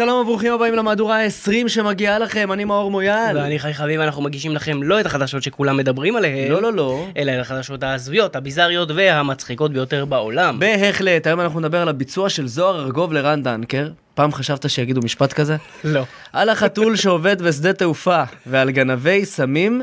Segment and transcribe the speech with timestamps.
[0.00, 3.36] שלום וברוכים הבאים למהדורה ה-20 שמגיעה לכם, אני מאור מויאל.
[3.36, 7.06] ואני חי חביב, אנחנו מגישים לכם לא את החדשות שכולם מדברים עליהן, לא, לא, לא.
[7.16, 10.58] אלא את החדשות ההזויות, הביזריות והמצחיקות ביותר בעולם.
[10.58, 13.88] בהחלט, היום אנחנו נדבר על הביצוע של זוהר ארגוב לרן דנקר.
[14.14, 15.56] פעם חשבת שיגידו משפט כזה?
[15.84, 16.04] לא.
[16.32, 19.82] על החתול שעובד בשדה תעופה, ועל גנבי סמים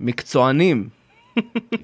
[0.00, 0.97] מקצוענים.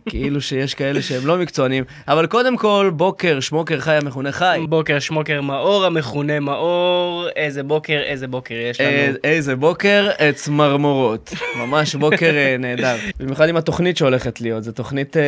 [0.08, 4.60] כאילו שיש כאלה שהם לא מקצוענים, אבל קודם כל, בוקר, שמוקר חי המכונה חי.
[4.68, 8.90] בוקר שמוקר מאור המכונה מאור, איזה בוקר, איזה בוקר יש לנו.
[8.90, 11.32] אה, איזה בוקר, צמרמורות.
[11.56, 12.96] ממש בוקר אה, נהדר.
[13.20, 15.22] במיוחד עם התוכנית שהולכת להיות, זו תוכנית, אה,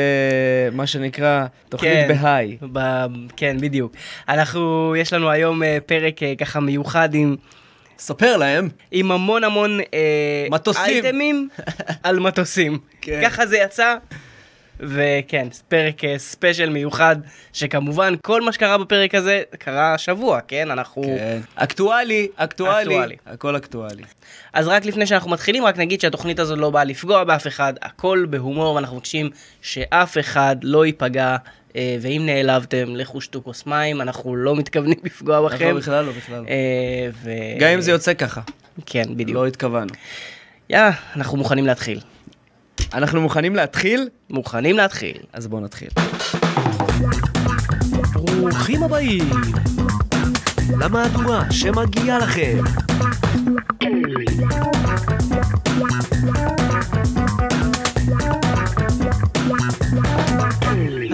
[0.73, 2.09] מה שנקרא, תוכנית כן.
[2.09, 2.57] ב high.
[2.73, 2.79] ב...
[3.37, 3.93] כן, בדיוק.
[4.29, 7.37] אנחנו, יש לנו היום אה, פרק אה, ככה מיוחד עם,
[7.99, 8.69] ספר להם.
[8.91, 10.85] עם המון המון אה, מטוסים.
[10.85, 11.49] אייטמים
[12.03, 12.79] על מטוסים.
[13.01, 13.21] כן.
[13.25, 13.97] ככה זה יצא.
[14.81, 17.17] וכן, פרק אה, special מיוחד,
[17.53, 20.71] שכמובן כל מה שקרה בפרק הזה קרה השבוע, כן?
[20.71, 21.03] אנחנו...
[21.03, 21.41] כן.
[21.55, 22.95] אקטואלי, אקטואלי.
[22.95, 23.17] אקטואלי.
[23.27, 24.03] הכל אקטואלי.
[24.53, 28.27] אז רק לפני שאנחנו מתחילים, רק נגיד שהתוכנית הזאת לא באה לפגוע באף אחד, הכל
[28.31, 29.31] בהומור, ואנחנו מבקשים
[29.63, 31.37] שאף אחד לא ייפגע,
[32.01, 35.69] ואם נעלבתם, לכו שתו כוס מים, אנחנו לא מתכוונים לפגוע בכם.
[35.69, 36.49] לא, בכלל לא, בכלל לא.
[36.49, 37.30] אה, ו...
[37.60, 38.41] גם אם זה יוצא ככה,
[38.87, 39.37] כן, בדיוק.
[39.37, 39.93] לא התכוונו.
[40.71, 42.01] יאללה, אנחנו מוכנים להתחיל.
[42.95, 44.09] אנחנו מוכנים להתחיל?
[44.30, 45.16] מוכנים להתחיל.
[45.32, 45.88] אז בואו נתחיל.
[48.13, 49.30] ברוכים הבאים
[50.80, 52.59] למהדורה שמגיעה לכם.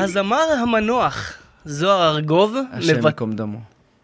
[0.02, 1.32] הזמר המנוח,
[1.64, 3.58] זוהר ארגוב, השם ייקום דמו.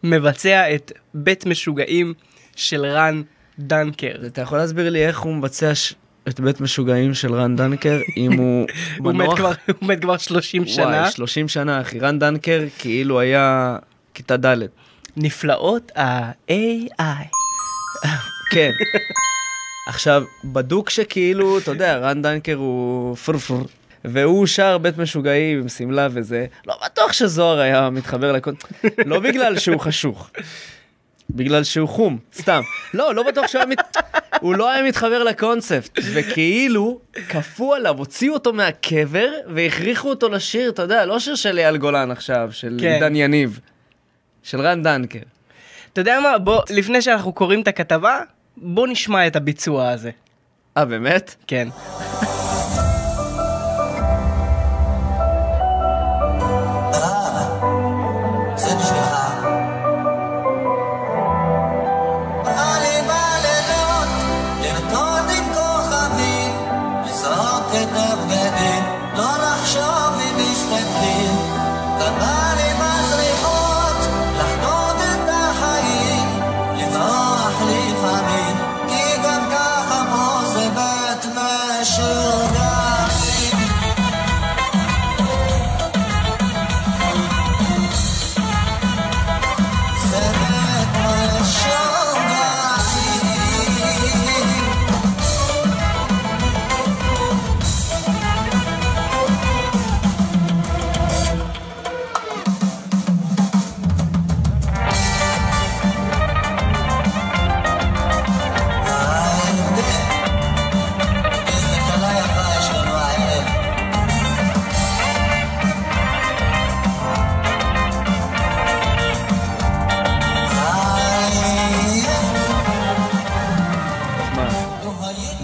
[0.05, 2.15] מבצע את בית משוגעים
[2.57, 3.23] של רן
[3.59, 4.15] דנקר.
[4.27, 5.95] אתה יכול להסביר לי איך הוא מבצע ש...
[6.29, 8.67] את בית משוגעים של רן דנקר, אם הוא
[8.99, 9.37] הוא מת מנוח?
[9.37, 10.85] כבר- הוא מת כבר 30 שנה.
[10.87, 11.99] וואי, 30 שנה, אחי.
[11.99, 13.77] רן דנקר כאילו היה
[14.15, 14.57] כיתה ד'.
[15.17, 17.25] נפלאות ה-AI.
[18.53, 18.71] כן.
[19.89, 23.63] עכשיו, בדוק שכאילו, אתה יודע, רן דנקר הוא פרפר,
[24.05, 28.51] והוא שר בית משוגעים עם שמלה וזה, לא בטוח שזוהר היה מתחבר לכל...
[29.07, 30.31] לא בגלל שהוא חשוך,
[31.31, 32.61] בגלל שהוא חום, סתם.
[32.95, 33.97] לא, לא בטוח שהוא היה מת...
[34.41, 40.83] הוא לא היה מתחבר לקונספט, וכאילו, כפו עליו, הוציאו אותו מהקבר והכריחו אותו לשיר, אתה
[40.83, 42.93] יודע, לא שיר של אייל גולן עכשיו, של כן.
[42.93, 43.61] עידן יניב,
[44.43, 45.19] של רן דנקר.
[45.93, 46.39] אתה יודע מה?
[46.39, 48.21] בוא, לפני שאנחנו קוראים את הכתבה,
[48.57, 50.11] בוא נשמע את הביצוע הזה.
[50.77, 51.35] אה, באמת?
[51.47, 51.69] כן.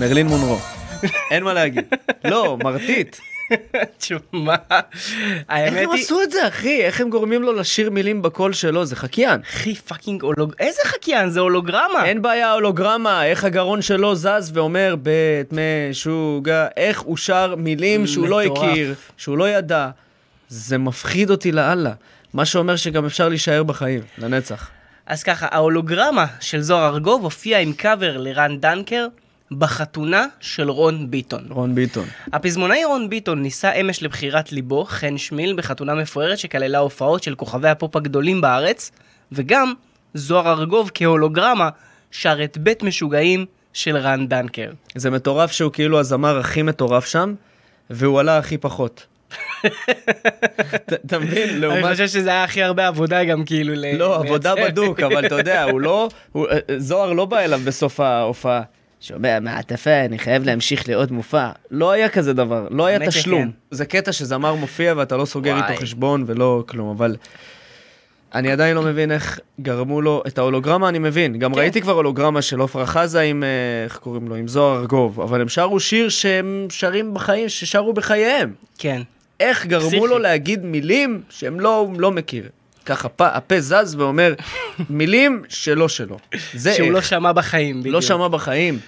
[0.05, 0.59] מרלין מונרו.
[1.31, 1.85] אין מה להגיד.
[2.25, 3.17] לא, מרטיט.
[3.99, 4.55] תשמע,
[5.49, 6.05] האמת איך הם היא...
[6.05, 6.83] עשו את זה, אחי?
[6.83, 8.85] איך הם גורמים לו לשיר מילים בקול שלו?
[8.85, 9.41] זה חקיין.
[9.49, 10.53] הכי fucking הולוג...
[10.61, 11.31] איזה חקיין?
[11.31, 12.05] זה הולוגרמה.
[12.05, 18.29] אין בעיה, הולוגרמה, איך הגרון שלו זז ואומר בית משוגע, איך הוא שר מילים שהוא
[18.29, 18.43] לא.
[18.43, 19.91] הכיר, שהוא לא ידע.
[20.49, 21.93] זה מפחיד אותי לאללה.
[22.35, 24.71] מה שאומר שגם אפשר להישאר בחיים, לנצח.
[25.07, 29.07] אז ככה, ההולוגרמה של זוהר ארגוב הופיעה עם קאבר לרן דנקר
[29.55, 31.45] בחתונה של רון ביטון.
[31.51, 32.05] רון ביטון.
[32.33, 37.69] הפזמונאי רון ביטון נישא אמש לבחירת ליבו, חן שמיל, בחתונה מפוארת שכללה הופעות של כוכבי
[37.69, 38.91] הפופ הגדולים בארץ,
[39.33, 39.73] וגם
[40.15, 41.69] זוהר ארגוב כהולוגרמה
[42.11, 44.71] שר את בית משוגעים של רן דנקר.
[44.95, 47.35] זה מטורף שהוא כאילו הזמר הכי מטורף שם,
[47.91, 49.07] והוא עלה הכי פחות.
[51.05, 51.49] אתה- מבין?
[51.49, 51.85] אני לעומת...
[51.91, 53.75] חושב שזה היה הכי הרבה עבודה גם כאילו.
[53.99, 54.55] לא, עבודה.
[54.55, 56.09] בדוק, אבל אתה יודע, הוא לא...
[56.37, 56.43] אה,
[56.79, 58.63] זוהר לא בא אליו בסוף ההופעה.
[59.05, 61.51] שומע, מעטפה, אני חייב להמשיך לעוד מופע.
[61.71, 63.43] לא היה כזה דבר, לא היה תשלום.
[63.43, 63.51] שכן.
[63.71, 65.57] זה קטע שזמר מופיע ואתה לא סוגר.
[65.57, 67.17] איתו חשבון ולא כלום, אבל...
[68.35, 71.59] אני עדיין לא מבין איך גרמו לו, את ההולוגרמה אני מבין, גם כן.
[71.59, 73.49] ראיתי כבר הולוגרמה של עפרה חזה עם, אה,
[73.85, 78.53] איך קוראים לו, עם זוהר ארגוב, אבל הם שרו שיר שהם שרים בחיים, ששרו בחייהם.
[78.79, 79.03] כן.
[79.41, 80.07] איך גרמו פסיכי.
[80.07, 82.49] לו להגיד מילים שהם לא, לא מכיר.
[82.85, 84.35] ככה פ, הפה זז ואומר
[84.91, 86.19] מילים שלא שלו.
[86.55, 86.95] זה שהוא איך.
[86.95, 87.95] לא שמע בחיים, בדיוק.
[87.95, 88.79] לא שמע בחיים.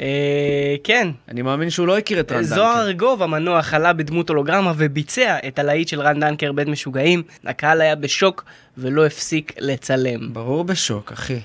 [0.00, 1.08] אה, כן.
[1.28, 2.54] אני מאמין שהוא לא הכיר את רן דנקר.
[2.54, 7.22] זוהר ארגוב המנוח עלה בדמות הולוגרמה וביצע את הלהיט של רן דנקר בית משוגעים.
[7.44, 8.44] הקהל היה בשוק
[8.78, 10.32] ולא הפסיק לצלם.
[10.32, 11.40] ברור בשוק, אחי.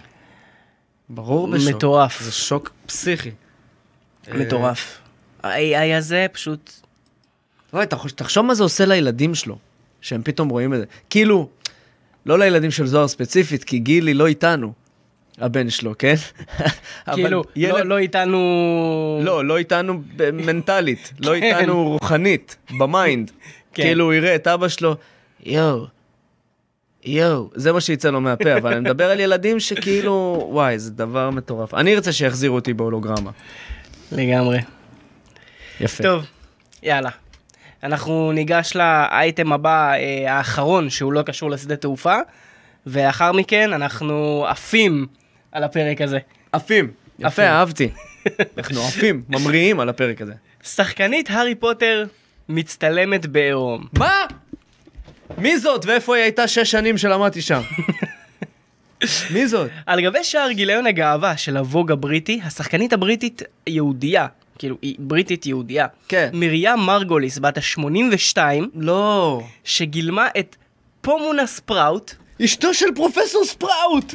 [1.10, 1.76] ברור בשוק.
[1.76, 2.22] מטורף.
[2.22, 3.32] זה שוק פסיכי.
[4.34, 4.98] מטורף.
[5.44, 6.72] ה-AI הזה פשוט...
[8.16, 9.58] תחשוב מה זה עושה לילדים שלו,
[10.02, 10.86] שהם פתאום רואים את זה.
[11.10, 11.50] כאילו,
[12.26, 14.74] לא לילדים של זוהר ספציפית, כי גילי לא איתנו,
[15.38, 16.16] הבן שלו, כן?
[17.14, 18.40] כאילו, ילד- לא- לא איתנו...
[19.24, 20.02] לא, לא איתנו
[20.34, 21.56] מנטלית, לא כן.
[21.58, 23.32] איתנו רוחנית, ב mind.
[23.74, 23.84] כן.
[23.84, 24.96] כאילו, הוא יראה את אבא שלו,
[25.44, 25.86] יואו,
[27.06, 31.30] יואו, זה מה שיצא לו מהפה, אבל אני מדבר על ילדים שכאילו, וואי, זה דבר
[31.30, 31.74] מטורף.
[31.74, 33.32] אני ארצה שיחזירו אותי בהולוגרמה.
[34.12, 34.60] לגמרי.
[35.82, 36.04] יפה.
[36.04, 36.26] טוב,
[36.84, 37.10] יאללה.
[37.84, 42.18] אנחנו ניגש לאייטם הבא, אה, האחרון, שהוא לא קשור לשדה תעופה,
[42.88, 45.08] ולאחר מכן אנחנו עפים
[45.52, 46.20] על הפרק הזה.
[46.52, 46.92] עפים.
[47.20, 47.46] יפה, עפים.
[47.46, 47.90] אהבתי.
[48.58, 50.34] אנחנו עפים, ממריאים על הפרק הזה.
[50.64, 52.06] שחקנית הארי פוטר
[52.50, 53.86] מצטלמת בעירום.
[53.98, 54.26] מה?
[55.38, 57.62] מי זאת ואיפה היא הייתה שש שנים שלמדתי שם?
[59.34, 59.70] מי זאת?
[59.86, 64.28] על גבי שער גיליון הגאווה של הווג הבריטי, השחקנית הבריטית יהודייה,
[64.60, 66.30] כאילו היא בריטית יהודייה, כן.
[66.34, 68.38] מרים מרגוליס בת ה-82,
[68.76, 69.42] לא.
[69.64, 70.56] שגילמה את
[71.02, 72.12] פומונה ספראוט,
[72.46, 74.14] אשתו של פרופסור ספראוט!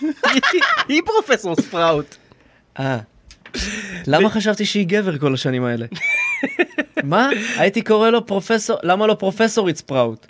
[0.00, 0.40] היא-
[0.88, 2.16] היא פרופסור ספראוט.
[2.78, 2.98] אה.
[4.06, 5.86] למה חשבתי שהיא גבר כל השנים האלה?
[7.02, 7.30] מה?
[7.58, 10.26] הייתי קורא לו פרופסור, למה לא פרופסורית ספראוט?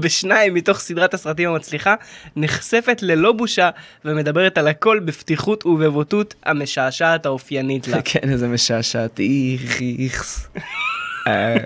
[0.00, 1.94] בשניים מתוך סדרת הסרטים המצליחה,
[2.36, 3.70] נחשפת ללא בושה
[4.04, 8.02] ומדברת על הכל בפתיחות ובבוטות המשעשעת האופיינית לה.
[8.04, 10.48] כן, איזה משעשעת, איך, איכס.
[11.26, 11.56] אה.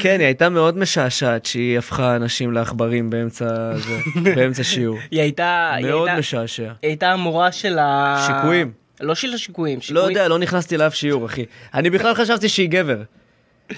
[0.00, 3.46] כן, היא הייתה מאוד משעשעת שהיא הפכה אנשים לעכברים באמצע
[3.76, 3.98] זה,
[4.34, 4.98] באמצע שיעור.
[5.10, 5.74] היא הייתה...
[5.82, 6.72] מאוד משעשע.
[6.82, 8.16] היא הייתה המורה של ה...
[8.26, 8.72] שיקויים.
[9.00, 10.08] לא של השיקויים, לא שיקויים.
[10.08, 11.44] יודע, לא נכנסתי לאף שיעור, אחי.
[11.74, 13.02] אני בכלל חשבתי שהיא גבר.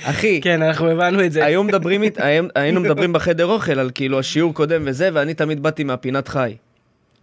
[0.03, 1.45] אחי, כן, אנחנו הבנו את זה.
[1.45, 2.03] היו מדברים,
[2.55, 6.55] היינו מדברים בחדר אוכל על כאילו השיעור קודם וזה, ואני תמיד באתי מהפינת חי.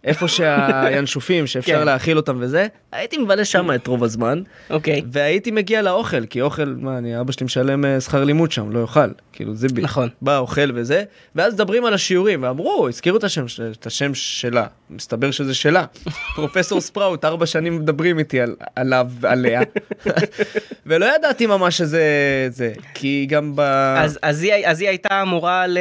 [0.04, 1.86] איפה שהינשופים, שאפשר כן.
[1.86, 5.02] להאכיל אותם וזה, הייתי מבלה שם את רוב הזמן, אוקיי.
[5.12, 8.78] והייתי מגיע לאוכל, כי אוכל, מה, אני, אבא שלי משלם אה, שכר לימוד שם, לא
[8.80, 9.08] יאכל,
[9.40, 9.82] כאילו זיבי.
[9.82, 10.08] נכון.
[10.22, 11.04] בא, אוכל וזה,
[11.34, 15.84] ואז מדברים על השיעורים, ואמרו, הזכירו את השם, את השם שלה, מסתבר שזה שלה.
[16.36, 19.60] פרופסור ספראוט, ארבע שנים מדברים איתי על, עליו, עליה,
[20.86, 22.02] ולא ידעתי ממש שזה
[22.50, 23.60] זה, כי גם ב...
[23.96, 25.78] אז, אז, היא, אז היא הייתה מורה ל...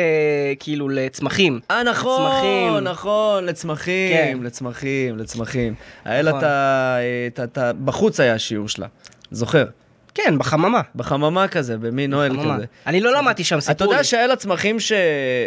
[0.59, 1.59] כאילו לצמחים.
[1.71, 2.83] אה, נכון, צמחים.
[2.83, 4.43] נכון, לצמחים, כן.
[4.43, 5.73] לצמחים, לצמחים.
[6.05, 6.43] היה לה נכון.
[7.43, 7.71] את ה...
[7.85, 8.87] בחוץ היה השיעור שלה,
[9.31, 9.65] זוכר?
[10.23, 10.81] כן, בחממה.
[10.95, 12.55] בחממה כזה, במין אוהל בחממה.
[12.55, 12.65] כזה.
[12.87, 14.03] אני לא למדתי שם, סיפור אתה יודע לי.
[14.03, 14.91] שהיה לה צמחים ש...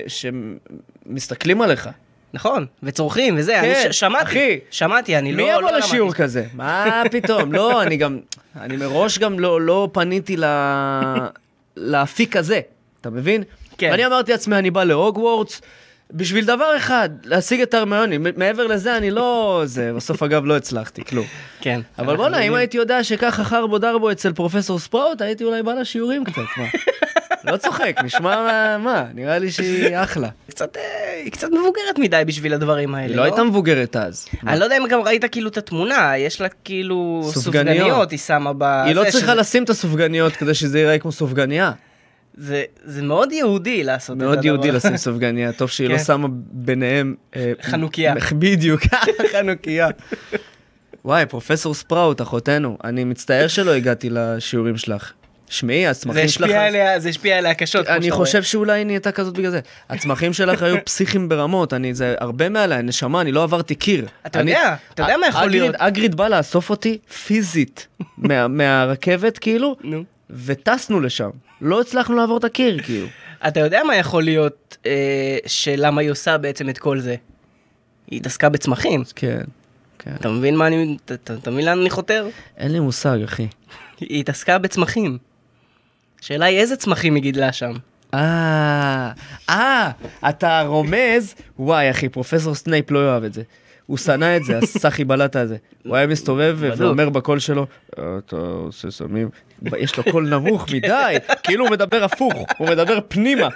[0.06, 1.88] שמסתכלים עליך.
[2.34, 4.24] נכון, וצורכים וזה, כן, אני ש- שמעתי.
[4.24, 4.58] אחי.
[4.70, 5.44] שמעתי, אני לא...
[5.44, 6.22] מי יבוא לא לשיעור למדתי.
[6.22, 6.44] כזה?
[6.54, 7.52] מה פתאום?
[7.52, 8.18] לא, אני גם...
[8.60, 10.44] אני מראש גם לא, לא פניתי ל...
[11.76, 12.60] לאפיק הזה,
[13.00, 13.42] אתה מבין?
[13.78, 13.92] כן.
[13.92, 15.60] אני אמרתי לעצמי, אני בא להוגוורטס
[16.14, 18.18] בשביל דבר אחד, להשיג את הרמיוני.
[18.36, 19.62] מעבר לזה, אני לא...
[19.64, 21.26] זה, בסוף אגב לא הצלחתי, כלום.
[21.60, 21.80] כן.
[21.98, 22.54] אבל בואנה, אם.
[22.54, 26.64] הייתי יודע שככה חרבו דרבו אצל פרופסור ספראוט, הייתי אולי בא לשיעורים קצת, מה?
[27.52, 28.36] לא צוחק, נשמע
[28.78, 30.28] מה, נראה לי שהיא אחלה.
[30.50, 30.82] קצת, אה,
[31.24, 34.26] היא קצת מבוגרת מדי בשביל הדברים האלה, היא לא הייתה מבוגרת אז.
[34.46, 37.76] אני לא יודע אם גם ראית כאילו את התמונה, יש לה כאילו סופגניות.
[37.76, 38.62] סופגניות, היא שמה ב...
[38.62, 41.72] היא לא צריכה שזה- לשים את הסופגניות כדי שזה ייראה כמו סופגניה.
[42.34, 44.34] זה זה מאוד יהודי לעשות את הדבר.
[44.34, 46.04] מאוד יהודי לשים סופגניה, טוב שהיא לא כן.
[46.04, 47.14] שמה ביניהם...
[47.36, 48.14] אה, חנוכיה.
[48.38, 48.80] בדיוק,
[49.32, 49.88] חנוכיה.
[51.04, 55.12] וואי, פרופסור ספראוט, אחותנו, אני מצטער שלא הגעתי לשיעורים שלך.
[55.48, 56.50] שמעי, הצמחים שלך...
[56.50, 57.86] עליה, זה השפיע עליה קשות.
[57.86, 59.60] אני חושב שאולי היא נהייתה כזאת בגלל זה.
[59.90, 64.06] הצמחים שלך היו פסיכיים ברמות, אני, זה הרבה מעליי, נשמה, אני לא עברתי קיר.
[64.26, 65.74] אתה אני- יודע, אתה יודע מה יכול אגריד- להיות.
[65.78, 67.86] אגריד בא לאסוף אותי פיזית
[68.18, 70.04] מה- מהרכבת, כאילו, נו.
[70.30, 71.30] וטסנו לשם.
[71.62, 73.06] לא הצלחנו לעבור את הקיר, כאילו.
[73.48, 74.92] אתה יודע מה יכול להיות אה,
[75.46, 77.16] שלמה היא עושה בעצם את כל זה?
[78.10, 79.02] היא התעסקה בצמחים.
[79.16, 79.40] כן,
[79.98, 80.12] כן.
[80.14, 80.96] אתה מבין מה אני...
[81.04, 82.28] אתה- אתה אתה מבין לאן אני חותר?
[82.56, 83.46] אין לי מושג, אחי.
[84.00, 85.18] היא התעסקה בצמחים.
[86.22, 87.72] השאלה היא איזה צמחים היא גידלה שם.
[88.14, 89.10] אה,
[89.50, 89.90] אה,
[90.28, 93.42] אתה רומז, וואי אחי, פרופסור סנייפ לא יאהב את זה.
[93.92, 95.56] הוא שנא את זה, הסאחי בלטה הזה.
[95.86, 96.56] הוא היה מסתובב.
[96.60, 99.28] ואומר בקול שלו, אתה עושה סמים,
[99.78, 103.48] יש לו קול נמוך מדי, כאילו הוא מדבר הפוך, הוא מדבר פנימה.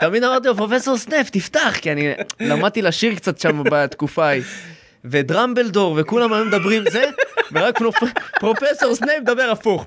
[0.00, 2.08] תמיד אמרתי לו, פרופסור סנייפ, תפתח, כי אני
[2.40, 4.42] למדתי לשיר קצת שם בתקופה ההיא.
[5.04, 7.04] ודמבלדור, וכולם היו מדברים זה,
[7.52, 9.86] ורק פרופ- פרופסור סנייפ מדבר הפוך.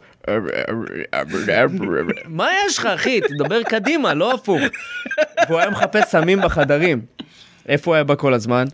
[2.28, 3.22] מה יש לך, אחי?
[3.22, 4.60] תדבר קדימה, לא הפוך.
[5.48, 7.02] והוא היה מחפש סמים בחדרים.
[7.68, 8.66] איפה הוא היה בה כל הזמן?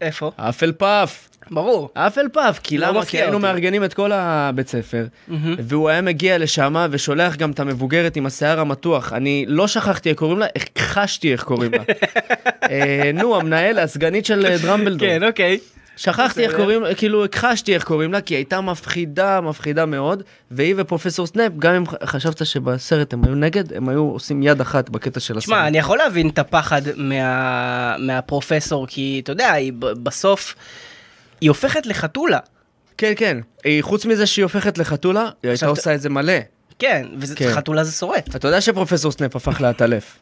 [0.00, 0.30] איפה?
[0.36, 1.28] הפלפאף.
[1.50, 1.90] ברור.
[1.94, 3.04] הפלפאף, כי לא למה?
[3.04, 3.38] כי היינו.
[3.38, 5.06] מארגנים את כל הבית ספר,
[5.58, 9.12] והוא היה מגיע לשם ושולח גם את המבוגרת עם השיער המתוח.
[9.12, 11.82] אני לא שכחתי איך קוראים לה, הכחשתי איך קוראים לה.
[12.70, 15.08] אה, נו, המנהל, הסגנית של אה, דמבלדור.
[15.08, 15.58] כן, אוקיי.
[15.98, 16.56] שכחתי איך.
[16.56, 21.52] קוראים, כאילו הכחשתי איך קוראים לה, כי היא הייתה מפחידה, מפחידה מאוד, והיא ופרופסור סנייפ,
[21.58, 25.44] גם אם חשבת שבסרט הם היו נגד, הם היו עושים יד אחת בקטע של הסרט.
[25.44, 27.96] תשמע, אני יכול להבין את הפחד מה...
[27.98, 30.54] מהפרופסור, כי אתה יודע, היא בסוף,
[31.40, 32.38] היא הופכת לחתולה.
[32.98, 33.38] כן, כן.
[33.64, 36.32] היא, חוץ מזה שהיא הופכת לחתולה, היא הייתה עושה את זה מלא.
[36.78, 37.48] כן, כן.
[37.50, 38.36] וחתולה זה שורט.
[38.36, 40.18] אתה יודע שפרופסור סנייפ הפך לעטלף.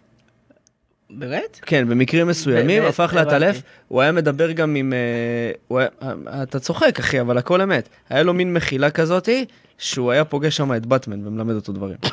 [1.11, 1.61] באמת?
[1.67, 2.95] כן, במקרים מסוימים באמת?
[2.95, 3.13] הפך.
[3.17, 4.93] לעטלף, הוא היה מדבר גם עם...
[4.93, 7.89] אה, היה, אה, אתה צוחק אחי, אבל הכל אמת.
[8.11, 9.45] היה לו מין מחילה כזאתי,
[9.79, 11.97] שהוא היה פוגש שם את באטמן ומלמד אותו דברים.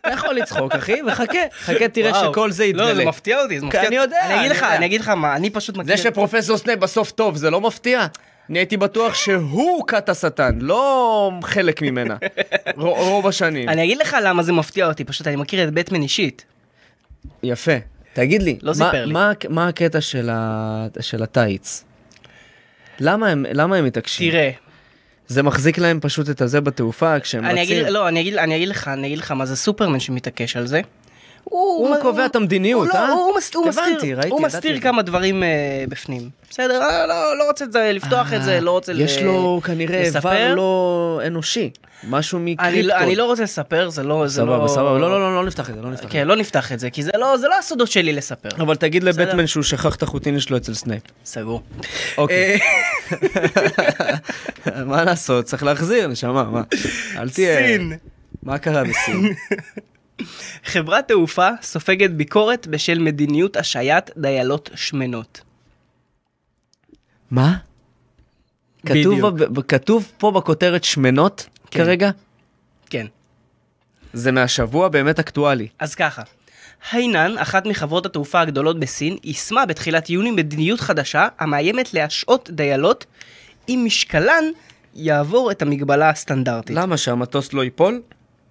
[0.00, 2.32] אתה יכול לצחוק אחי, וחכה, חכה תראה וואו.
[2.32, 2.88] שכל זה יתגלה.
[2.88, 3.96] לא, זה מפתיע אותי, זה מפתיע אני.
[3.96, 4.76] יודע, אני אגיד אני לך, יודע.
[4.76, 5.96] אני אגיד לך מה, אני פשוט מכיר...
[5.96, 8.06] זה שפרופסור סנאפ בסוף טוב, זה לא מפתיע?
[8.50, 12.16] אני הייתי בטוח שהוא כת השטן, לא חלק ממנה.
[12.76, 13.68] רוב השנים.
[13.72, 16.44] אני אגיד לך למה זה מפתיע אותי, פשוט אני מכיר את בטמן אישית.
[17.42, 17.72] יפה.
[18.12, 19.12] תגיד לי, לא מה- לי.
[19.12, 21.84] מה, מה הקטע של, ה, של הטייץ?
[23.00, 24.30] למה הם, למה הם מתעקשים?
[24.30, 24.50] תראה,
[25.26, 27.78] זה מחזיק להם פשוט את הזה בתעופה כשהם אני רצים.
[27.80, 30.66] אגיד, לא, אני אגיד, אני אגיד לך, אני אגיד לך מה זה סופרמן שמתעקש על
[30.66, 30.80] זה.
[31.44, 33.12] הוא קובע את המדיניות, הוא לא, אה?
[33.12, 34.80] הוא, מס, הוא הבנתי, ראיתי, הוא מסתיר.
[34.80, 35.48] כמה דברים אה,
[35.88, 36.28] בפנים.
[36.50, 39.60] בסדר, אה, לא, לא רוצה את זה, לפתוח את זה, לא רוצה יש ל- לו
[39.64, 40.32] כנראה לספר.
[40.32, 41.70] איבר לא אנושי,
[42.08, 42.84] משהו אני, מקריפטון.
[42.86, 44.24] לא- אני לא רוצה לספר, זה לא...
[44.28, 44.68] סבבה, לא...
[44.68, 46.18] סבבה, לא, לא, לא, לא נפתח את זה, לא נפתח את זה.
[46.18, 48.48] כן, לא נפתח את זה, כי זה לא, זה לא הסודות שלי לספר.
[48.58, 49.04] אבל תגיד.
[49.04, 51.02] לבטמן שהוא שכח את החוטיני שלו אצל סנייפ.
[51.24, 51.62] סגור.
[52.18, 52.58] אוקיי.
[54.66, 56.62] אה, מה לעשות, צריך להחזיר, נשמה, מה?
[57.16, 57.56] אל תהיה...
[57.66, 57.92] סין.
[58.42, 59.22] מה קרה בסין?
[60.64, 65.40] חברת תעופה סופגת ביקורת בשל מדיניות השעיית דיילות שמנות.
[67.30, 67.56] מה?
[68.86, 71.84] כתוב, ב- כתוב פה בכותרת שמנות כן.
[71.84, 72.10] כרגע?
[72.90, 73.06] כן.
[74.12, 75.68] זה מהשבוע באמת אקטואלי.
[75.78, 76.22] אז ככה,
[76.92, 83.06] היינן, אחת מחברות התעופה הגדולות בסין, יישמה בתחילת יוני מדיניות חדשה המאיימת להשעות דיילות
[83.68, 84.44] אם משקלן
[84.94, 86.76] יעבור את המגבלה הסטנדרטית.
[86.76, 88.02] למה שהמטוס לא ייפול?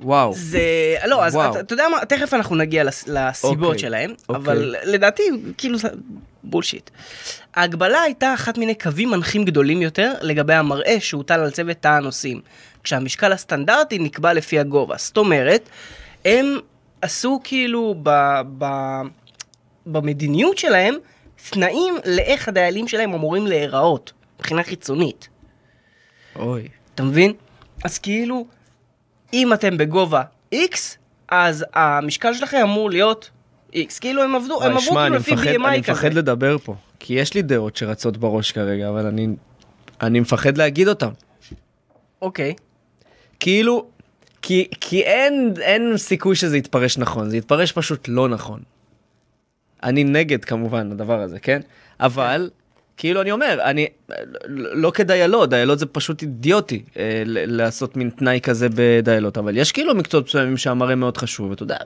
[0.02, 0.34] וואו.
[0.36, 0.96] זה...
[1.06, 1.36] לא, אז.
[1.36, 4.36] אתה, אתה יודע מה, תכף אנחנו נגיע לס, לסיבות אוקיי, שלהם, אוקיי.
[4.36, 5.24] אבל לדעתי,
[5.58, 5.88] כאילו זה
[6.44, 6.90] בולשיט.
[7.56, 12.42] ההגבלה הייתה אחת מיני קווים מנחים גדולים יותר לגבי המראה שהוטל על צוות תא הנוסעים,
[12.84, 14.96] כשהמשקל הסטנדרטי נקבע לפי הגובה.
[14.98, 15.70] זאת אומרת,
[16.26, 16.58] הם
[17.02, 18.10] עשו כאילו ב,
[18.58, 18.66] ב,
[19.86, 20.96] במדיניות שלהם
[21.50, 25.28] תנאים לאיך הדיילים שלהם אמורים להיראות, מבחינה חיצונית.
[26.36, 26.68] אוי.
[26.96, 27.34] אתה מבין?
[27.84, 28.46] אז כאילו,
[29.34, 30.24] אם אתם בגובה
[30.56, 30.78] X,
[31.30, 33.30] אז המשקל שלכם אמור להיות
[33.74, 34.00] X.
[34.02, 35.92] כאילו הם עבדו, הם עברו כאילו אני לפי BMI אני כזה.
[35.92, 39.28] מפחד לדבר פה, כי יש לי דעות שרצות בראש כרגע, אבל אני,
[40.02, 41.10] אני מפחד להגיד אותן.
[42.22, 42.54] אוקיי.
[43.40, 43.86] כאילו,
[44.42, 48.60] כי, כי אין, אין סיכוי שזה יתפרש נכון, זה יתפרש פשוט לא נכון.
[49.84, 51.62] אני נגד כמובן הדבר הזה, כן?
[52.00, 52.50] אבל,
[52.98, 53.88] כאילו אני אומר, אני,
[54.74, 59.72] לא כדיילות, דיילות זה פשוט אידיוטי אה, ל- לעשות מין תנאי כזה בדיילות, אבל יש
[59.72, 61.78] כאילו מקצועות מסוימים שהמראה מאוד חשוב, אתה יודע,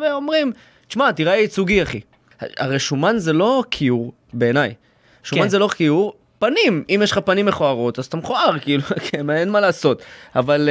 [0.00, 0.52] ואומרים,
[0.88, 2.00] תשמע, תראה ייצוגי אחי.
[2.40, 4.74] הרי שומן זה לא כיור, בעיניי.
[5.22, 5.48] שומן כן.
[5.48, 9.48] זה לא כיור, פנים, אם יש לך פנים מכוערות אז אתה מכוער, כאילו, כן, אין
[9.50, 10.02] מה לעשות.
[10.36, 10.68] אבל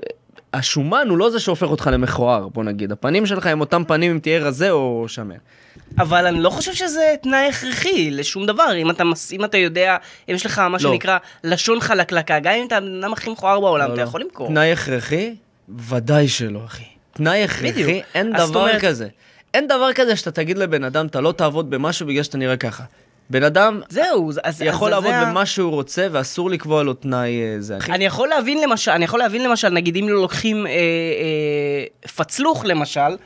[0.00, 0.06] uh,
[0.54, 2.92] השומן הוא לא זה שהופך אותך למכוער, בוא נגיד.
[2.92, 5.34] הפנים שלך הם אותם פנים אם תהיה רזה או שמן.
[5.98, 8.74] אבל אני לא חושב שזה תנאי הכרחי לשום דבר.
[8.76, 9.96] אם אתה, מס- אם אתה יודע,
[10.28, 10.78] אם יש לך מה לא.
[10.78, 14.06] שנקרא לשון חלקלקה, גם אם אתה הבן אדם הכי מכוער בעולם, לא, אתה לא.
[14.08, 14.46] יכול למכור.
[14.48, 15.34] תנאי הכרחי?
[15.78, 16.84] ודאי שלא, אחי.
[17.12, 17.72] תנאי הכרחי?
[17.72, 17.90] בדיוק.
[18.14, 19.08] אין דבר אומרת- כזה.
[19.54, 22.84] אין דבר כזה שאתה תגיד לבן אדם, אתה לא תעבוד במשהו בגלל שאתה נראה ככה.
[23.32, 24.40] בן אדם זהו, אז...
[24.44, 27.76] אז יכול זה לעבוד ה- במה שהוא רוצה ואסור לקבוע לו תנאי אה, זה.
[27.76, 27.92] אחי.
[27.92, 33.16] אני יכול להבין למשל, אני יכול להבין למשל, נגיד אם לוקחים אה, אה, פצלוך למשל,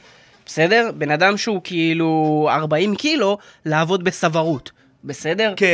[0.46, 0.90] בסדר?
[0.94, 2.08] בן אדם שהוא כאילו
[2.50, 4.70] 40 קילו, לעבוד בסברות,
[5.04, 5.52] בסדר?
[5.56, 5.66] כן,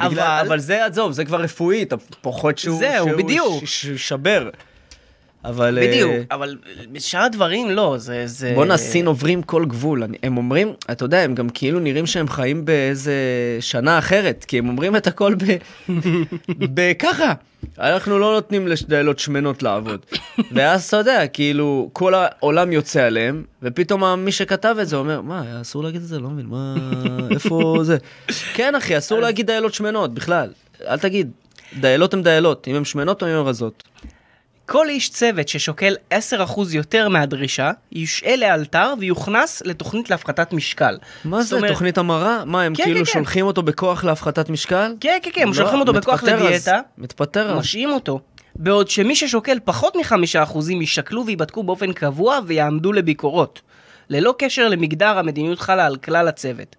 [0.00, 3.64] אבל- בגלל, אבל זה עזוב, זה כבר רפואי, אתה פוחד שהוא, זהו, שהוא בדיוק.
[3.64, 4.50] ש- ש- שבר.
[5.44, 5.78] אבל...
[5.78, 6.56] אה, בדיוק, אבל
[6.92, 8.22] בשאר הדברים לא, זה...
[8.26, 8.52] זה...
[8.54, 10.02] בואנה, סין עוברים כל גבול.
[10.02, 13.14] אני- הם אומרים, אתה יודע, הם גם כאילו נראים שהם חיים באיזה
[13.60, 15.44] שנה אחרת, כי הם אומרים את הכל ב...
[16.74, 17.32] בככה.
[17.78, 20.00] אנחנו לא נותנים לדיילות שמנות לעבוד.
[20.52, 25.60] ואז אתה יודע, כאילו, כל העולם יוצא עליהם, ופתאום מי שכתב את זה אומר, מה,
[25.60, 26.18] אסור להגיד את זה?
[26.18, 26.74] לא מבין, מה...
[27.30, 27.96] איפה זה?
[28.54, 30.48] כן, אחי, אסור להגיד דיילות שמנות, בכלל.
[30.86, 31.30] אל תגיד.
[31.80, 33.82] דיילות הן דיילות, אם הן שמנות או אם הן רזות.
[34.72, 36.16] כל איש צוות ששוקל 10%
[36.72, 40.98] יותר מהדרישה, יושעה לאלתר ויוכנס לתוכנית להפחתת משקל.
[41.24, 42.44] מה זה, אומרת- תוכנית המרה?
[42.44, 43.12] מה, הם כן, כאילו כן, כן.
[43.12, 44.94] שולחים אותו בכוח להפחתת משקל?
[45.00, 47.58] כן, כן, כן, הם לא, שולחים אותו בכוח מתפטר אז, לדיאטה, מתפטר אז.
[47.58, 48.20] משעים אותו.
[48.56, 53.60] בעוד שמי ששוקל פחות מחמישה אחוזים יישקלו וייבדקו באופן קבוע ויעמדו לביקורות.
[54.10, 56.76] ללא קשר למגדר, המדיניות חלה על כלל הצוות.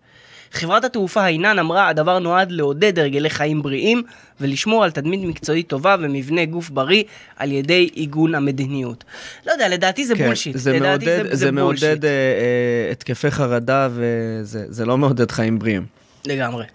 [0.52, 4.04] חברת התעופה היינן אמרה, הדבר נועד לעודד הרגלי חיים בריאים
[4.42, 7.04] ולשמור על תדמית מקצועית טובה ומבנה גוף בריא
[7.38, 9.04] על ידי עיגון המדיניות.
[9.48, 10.58] לא יודע, לדעתי זה כן, בולשיט.
[10.58, 11.84] זה לדעתי מעודד, זה, זה בולשיט.
[11.84, 15.86] מעודד אה, אה, התקפי חרדה וזה זה לא מעודד חיים בריאים.
[16.28, 16.66] לגמרי.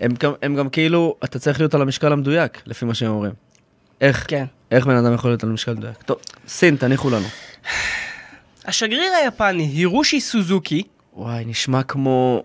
[0.00, 3.32] הם, הם גם כאילו, אתה צריך להיות על המשקל המדויק, לפי מה שהם אומרים.
[4.00, 4.24] איך?
[4.28, 4.44] כן.
[4.70, 6.02] איך בן אדם יכול להיות על משקל מדויק?
[6.02, 6.16] טוב,
[6.48, 7.26] סין, תניחו לנו.
[8.64, 10.82] השגריר היפני הירושי סוזוקי,
[11.16, 12.42] וואי, נשמע כמו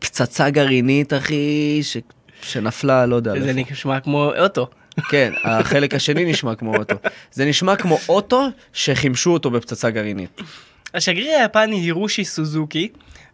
[0.00, 1.96] פצצה גרעינית, אחי, ש...
[2.42, 3.40] שנפלה, לא יודע.
[3.40, 3.52] זה.
[3.52, 4.66] נשמע כמו אוטו.
[5.10, 6.94] כן, החלק השני נשמע כמו אוטו.
[7.32, 10.40] זה נשמע כמו אוטו שחימשו אותו בפצצה גרעינית.
[10.94, 12.88] השגריר היפני הירושי סוזוקי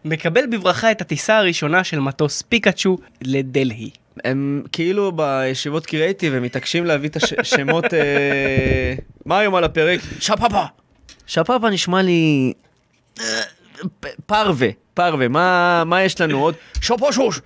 [0.04, 3.90] מקבל בברכה את הטיסה הראשונה של מטוס פיקאצ'ו לדלהי.
[4.24, 7.94] הם כאילו בישיבות קריאייטיב, הם מתעקשים להביא את השמות...
[7.94, 8.94] אה...
[9.26, 10.00] מה היום על הפרק?
[10.20, 10.64] שפאפה!
[11.26, 12.52] שפאפה נשמע לי...
[14.26, 16.54] פרווה, פרווה, מה, מה יש לנו עוד?
[16.80, 17.40] שופושוש!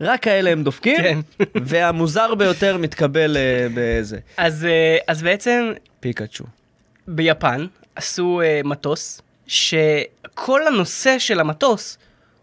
[0.00, 1.18] רק כאלה הם דופקים, כן.
[1.68, 4.18] והמוזר ביותר מתקבל אה, באיזה.
[4.36, 6.44] אז, אה, אז בעצם פיקאצ'ו.
[7.08, 11.98] ביפן עשו אה, מטוס שכל הנושא של המטוס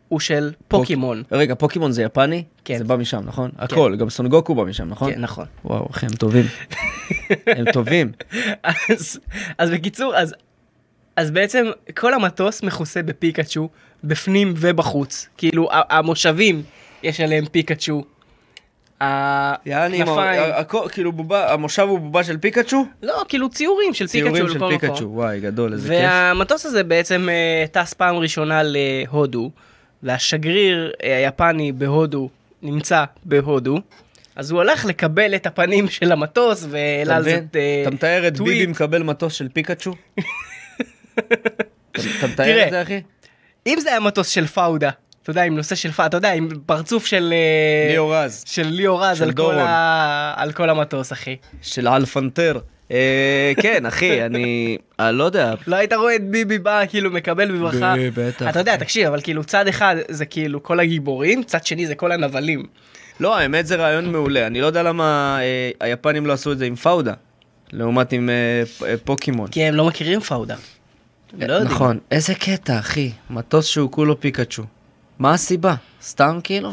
[0.08, 1.24] הוא של פוקימון.
[1.32, 2.44] רגע, פוקימון זה יפני?
[2.66, 2.78] כן.
[2.78, 3.52] זה בא משם, נכון?
[3.58, 5.14] הכל, גם סונגוקו בא משם, נכון?
[5.14, 5.46] כן, נכון.
[5.66, 6.46] וואו, אחי, הם טובים.
[7.58, 8.12] הם טובים.
[8.64, 9.20] אז,
[9.58, 10.36] אז בקיצור, אז,
[11.18, 11.66] אז בעצם
[11.98, 13.70] כל המטוס מכוסה בפיקאצ'ו,
[14.04, 15.28] בפנים ובחוץ.
[15.38, 16.64] כאילו, המושבים,
[17.04, 18.04] יש עליהם פיקאצ'ו.
[19.02, 22.86] הכנפיים, כאילו בובה, המושב הוא בובה של פיקאצ'ו?
[23.04, 25.06] לא, כאילו ציורים של פיקאצ'ו ציורים של פיקאצ'ו.
[25.06, 26.00] וואי, גדול, איזה כיף.
[26.02, 29.52] והמטוס הזה בעצם אה, טס פעם ראשונה להודו,
[30.04, 32.30] והשגריר אה, היפני בהודו
[32.62, 33.80] נמצא בהודו,
[34.36, 37.48] אז הוא הלך לקבל את הפנים של המטוס והעלה אתה על זה מבין?
[37.52, 38.58] את, אה, אתה מתאר את טוויט.
[38.58, 39.94] ביבי מקבל מטוס של פיקאצ'ו?
[41.92, 43.02] אתה מתאר את זה, אחי?
[43.68, 44.90] אם זה היה מטוס של פאודה,
[45.24, 47.34] אתה יודע, עם נושא של פאודה, אתה יודע, עם פרצוף של...
[47.34, 48.44] אה, ליאור רז.
[48.48, 49.58] של ליאור רז של על כל, דורון.
[49.58, 50.34] ה...
[50.38, 51.36] על כל המטוס, אחי.
[51.62, 52.60] של אלפנטר.
[52.92, 54.78] אה, כן, אחי, אני...
[55.00, 55.54] אני לא יודע.
[55.68, 57.94] לא היית רואה את ביבי בא, כאילו, מקבל בברכה.
[58.16, 58.78] בטח, אתה יודע.
[58.78, 62.66] תקשיב, אבל כאילו, צד אחד זה כאילו כל הגיבורים, צד שני זה כל הנבלים.
[63.20, 64.48] לא, האמת זה רעיון מעולה.
[64.48, 67.14] אני לא יודע למה אה, היפנים לא עשו את זה עם פאודה,
[67.72, 69.48] לעומת עם אה, אה, פוקימון.
[69.48, 70.56] כי הם לא מכירים פאודה.
[71.38, 71.72] לא יודעים.
[71.72, 73.12] נכון, איזה קטע, אחי.
[73.30, 74.64] מטוס שהוא כולו פיקאצ'ו.
[75.20, 75.76] מה הסיבה?
[76.02, 76.72] סתם כאילו?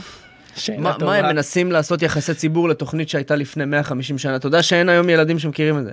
[0.79, 0.97] מה.
[1.01, 4.37] מה הם מנסים לעשות יחסי ציבור לתוכנית שהייתה לפני 150 שנה?
[4.37, 5.91] אתה יודע שאין היום ילדים שמכירים את זה.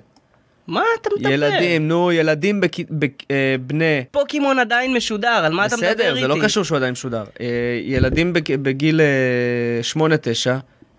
[0.67, 1.29] מה אתה מדבר?
[1.29, 2.79] ילדים, נו, ילדים בכ...
[2.89, 3.23] בק...
[3.31, 4.03] אה, בני...
[4.11, 6.03] פוקימון עדיין משודר, על מה אתה מדבר איתי?
[6.03, 7.23] בסדר, זה לא קשור שהוא עדיין משודר.
[7.41, 7.47] אה,
[7.83, 8.55] ילדים בג...
[8.55, 10.01] בגיל אה, 8-9,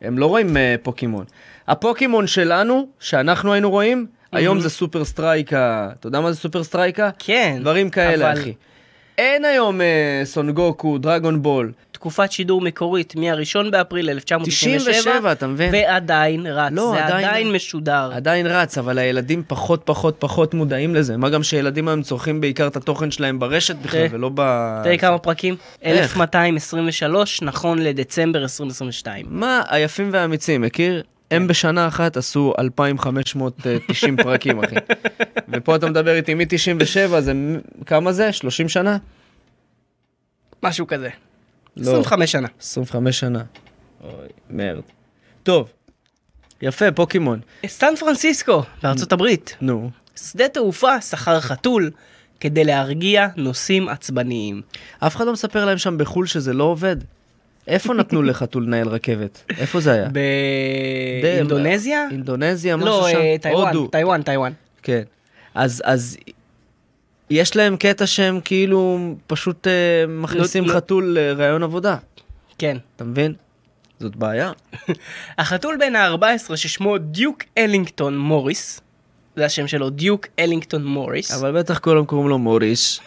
[0.02, 1.24] הם לא רואים אה, פוקימון.
[1.68, 5.88] הפוקימון שלנו, שאנחנו היינו רואים, היום זה סופר סטרייקה.
[6.00, 7.10] אתה יודע מה זה סופר סטרייקה?
[7.18, 7.56] כן.
[7.60, 8.52] דברים כאלה, אבל אחי.
[9.18, 11.72] אין היום אה, סונגוקו, דרגון בול.
[11.92, 15.70] תקופת שידור מקורית מ-1 באפריל 1997, 97, אתה מבין?
[15.74, 18.10] ועדיין רץ, לא, זה עדיין- עדיין משודר.
[18.14, 21.16] עדיין רץ, אבל הילדים פחות פחות פחות מודעים לזה.
[21.16, 24.40] מה גם שילדים היום צורכים בעיקר את התוכן שלהם ברשת בכלל, תראה, ולא ב...
[24.84, 25.56] תראה כמה פרקים?
[25.82, 25.98] איך?
[26.00, 29.26] 1223, נכון לדצמבר 2022.
[29.28, 31.02] מה, היפים והאמיצים, מכיר?
[31.32, 34.76] הם בשנה אחת עשו 2,590 פרקים, אחי.
[35.48, 37.32] ופה אתה מדבר איתי מ-97, זה
[37.86, 38.32] כמה זה?
[38.32, 38.96] 30 שנה?
[40.62, 41.08] משהו כזה.
[41.76, 41.90] לא.
[41.90, 42.48] 25 שנה.
[42.60, 43.42] 25 שנה.
[44.04, 44.82] אוי, מרד.
[45.42, 45.68] טוב,
[46.62, 47.40] יפה, פוקימון.
[47.66, 49.56] סטן פרנסיסקו, בארצות הברית.
[49.60, 49.90] נו.
[50.16, 51.90] שדה תעופה שכר חתול
[52.40, 54.62] כדי להרגיע נוסעים עצבניים.
[54.98, 56.96] אף אחד לא מספר להם שם בחו"ל שזה לא עובד.
[57.66, 59.44] איפה נתנו לחתול לנהל רכבת?
[59.58, 60.08] איפה זה היה?
[61.22, 62.06] באינדונזיה?
[62.10, 63.18] אינדונזיה, משהו לא, שם?
[63.18, 63.72] אה, טיוואן.
[63.90, 64.52] טיוואן, טיוואן.
[64.82, 65.02] כן.
[65.54, 66.16] אז, אז
[67.30, 69.72] יש להם קטע שהם כאילו פשוט אה,
[70.08, 71.96] מכניסים לא- חתול לראיון עבודה.
[72.58, 72.76] כן.
[72.96, 73.34] אתה מבין?
[74.00, 74.52] זאת בעיה.
[75.38, 78.80] החתול בן ה-14 ששמו דיוק אלינגטון מוריס,
[79.36, 83.00] זה השם שלו, דיוק אלינגטון מוריס, אבל בטח כולם קוראים לו מוריס.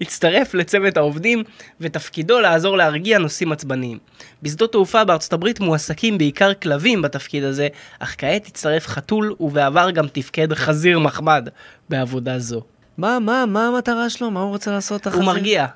[0.00, 1.42] הצטרף לצוות העובדים
[1.80, 3.98] ותפקידו לעזור להרגיע נוסעים עצבניים.
[4.42, 10.06] בשדות תעופה בארצות הברית מועסקים בעיקר כלבים בתפקיד הזה, אך כעת הצטרף חתול ובעבר גם
[10.08, 11.48] תפקד חזיר מחמד
[11.88, 12.62] בעבודה זו.
[12.98, 14.30] מה, מה, מה המטרה שלו?
[14.30, 15.06] מה הוא רוצה לעשות?
[15.06, 15.26] הוא החזיר?
[15.26, 15.66] מרגיע.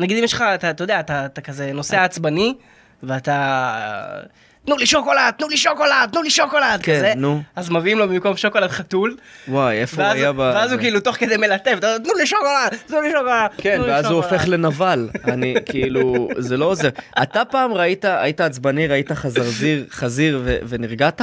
[0.00, 2.54] נגיד אם יש לך, אתה, אתה יודע, אתה, אתה כזה נוסע עצבני,
[3.02, 4.20] ואתה...
[4.66, 7.12] תנו לי שוקולד, תנו לי שוקולד, תנו לי שוקולד, כן, כזה.
[7.16, 7.42] נו.
[7.56, 9.16] אז מביאים לו במקום שוקולד חתול,
[9.48, 10.38] וואי, איפה הוא היה ב...
[10.38, 10.82] ואז הוא זה?
[10.82, 13.50] כאילו תוך כדי מלטף, תנו לי שוקולד, תנו לי שוקולד.
[13.58, 15.08] כן, ואז הוא שוקולד." הופך לנבל.
[15.32, 16.88] אני, כאילו, זה לא עוזר.
[17.22, 21.20] אתה פעם ראית, היית עצבני, ראית חזרזיר, חזיר ו- ונרגעת?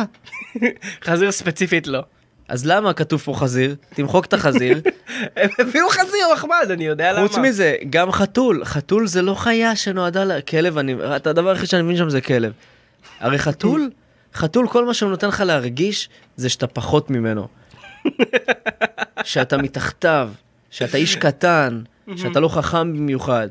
[1.03, 2.03] חזיר ספציפית לא.
[2.47, 3.75] אז למה כתוב פה חזיר?
[3.93, 4.81] תמחוק את החזיר.
[5.37, 7.27] הם הביאו חזיר מחמד, אני יודע למה.
[7.27, 8.65] חוץ מזה, גם חתול.
[8.65, 10.41] חתול זה לא חיה שנועדה ל...
[10.41, 10.95] כלב, אני...
[11.15, 12.51] את הדבר היחיד שאני מבין שם זה כלב.
[13.19, 13.89] הרי חתול,
[14.33, 17.47] חתול, כל מה שהוא נותן לך להרגיש, זה שאתה פחות ממנו.
[19.23, 20.29] שאתה מתחתיו,
[20.69, 21.81] שאתה איש קטן,
[22.15, 23.47] שאתה לא חכם במיוחד.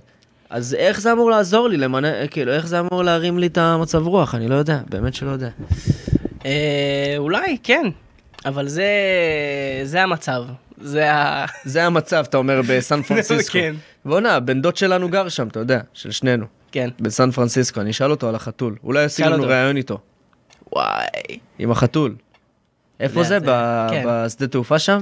[0.50, 4.06] אז איך זה אמור לעזור לי למנה, כאילו, איך זה אמור להרים לי את המצב
[4.06, 4.34] רוח?
[4.34, 5.48] אני לא יודע, באמת שלא יודע.
[6.44, 7.86] אה, אולי, כן.
[8.44, 8.86] אבל זה...
[9.84, 10.44] זה המצב.
[10.80, 11.46] זה ה...
[11.64, 13.52] זה המצב, אתה אומר, בסן פרנסיסקו.
[13.52, 13.74] כן.
[14.04, 16.46] בואנה, בן דוד שלנו גר שם, אתה יודע, של שנינו.
[16.72, 16.90] כן.
[17.00, 18.76] בסן פרנסיסקו, אני אשאל אותו על החתול.
[18.84, 19.44] אולי ישיג לנו.
[19.44, 19.98] ראיון איתו.
[20.72, 21.06] וואי.
[21.58, 22.14] עם החתול.
[23.00, 23.38] איפה זה-
[23.90, 24.04] כן.
[24.06, 24.98] בשדה תעופה שם?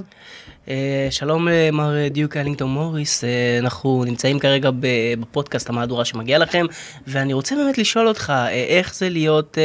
[0.68, 3.24] אה, שלום אה, מר אה, דיוק אלינגטון מוריס,
[3.60, 4.86] אנחנו נמצאים כרגע ב-
[5.20, 6.66] בפודקאסט המהדורה שמגיע לכם,
[7.06, 8.32] ואני רוצה באמת לשאול אותך,
[8.68, 9.58] איך זה להיות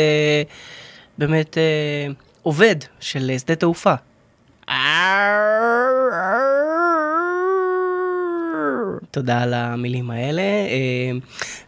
[1.18, 1.58] באמת
[2.44, 3.94] עובד של שדה תעופה?
[9.16, 11.12] תודה על המילים האלה, אה,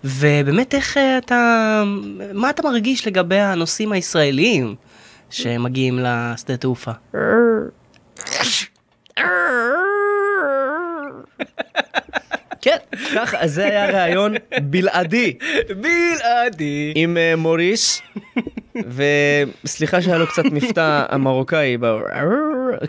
[0.04, 1.84] ובאמת איך אה, אתה,
[2.34, 4.76] מה אתה מרגיש לגבי הנוסעים הישראלים
[5.30, 6.92] שמגיעים לשדה תעופה?
[12.62, 12.78] כן,
[13.16, 15.38] ככה, זה היה ראיון בלעדי
[15.82, 16.94] בלעדי.
[16.96, 18.02] עם אה, מוריס,
[19.64, 21.78] וסליחה שהיה לו קצת מבטא המרוקאי,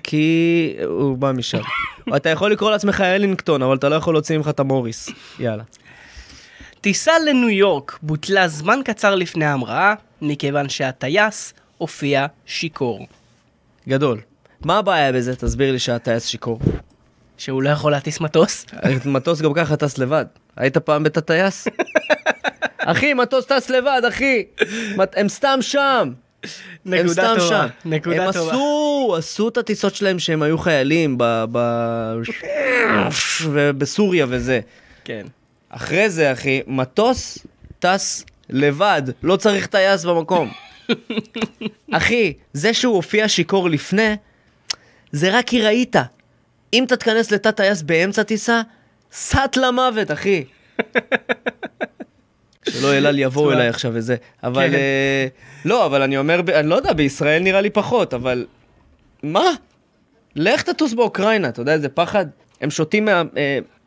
[0.03, 1.61] כי הוא בא משם.
[2.17, 5.11] אתה יכול לקרוא לעצמך אלינגטון, אבל אתה לא יכול להוציא ממך את המוריס.
[5.39, 5.63] יאללה.
[6.81, 13.07] טיסה לניו יורק בוטלה זמן קצר לפני ההמראה, מכיוון שהטייס הופיע שיכור.
[13.89, 14.21] גדול.
[14.65, 15.37] מה הבעיה בזה?
[15.37, 16.61] תסביר לי שהטייס שיכור.
[17.39, 18.67] שהוא לא יכול להטיס מטוס?
[19.05, 20.25] מטוס גם ככה טס לבד.
[20.57, 21.69] היית פעם בתא טייס?
[22.91, 24.45] אחי, מטוס טס לבד, אחי.
[25.17, 26.13] הם סתם שם.
[26.43, 27.67] הם נקודה סתם טובה, שם.
[27.85, 28.51] נקודה הם טובה.
[28.51, 31.45] עשו, עשו את הטיסות שלהם שהם היו חיילים ב...
[31.53, 31.59] ב...
[33.45, 34.61] ובסוריה וזה.
[35.05, 35.27] כן.
[35.69, 37.39] אחרי זה, אחי, מטוס
[37.79, 40.51] טס לבד, לא צריך טייס במקום.
[41.93, 44.17] אחי, זה שהוא הופיע שיכור לפני,
[45.13, 45.97] זה רק כי ראית.
[46.73, 48.63] אם אתה תיכנס לתא טייס באמצע טיסה,
[49.13, 50.45] סט למוות, אחי.
[52.73, 53.53] שלא אלעל יבואו.
[53.53, 54.17] אליי עכשיו וזה.
[54.43, 54.75] אבל, כן.
[54.75, 55.27] אה,
[55.65, 58.47] לא, אבל אני אומר, אני לא יודע, בישראל נראה לי פחות, אבל...
[59.23, 59.45] מה?
[60.37, 62.27] לך תטוס באוקראינה, אתה יודע איזה פחד?
[62.61, 63.23] הם שותים מה-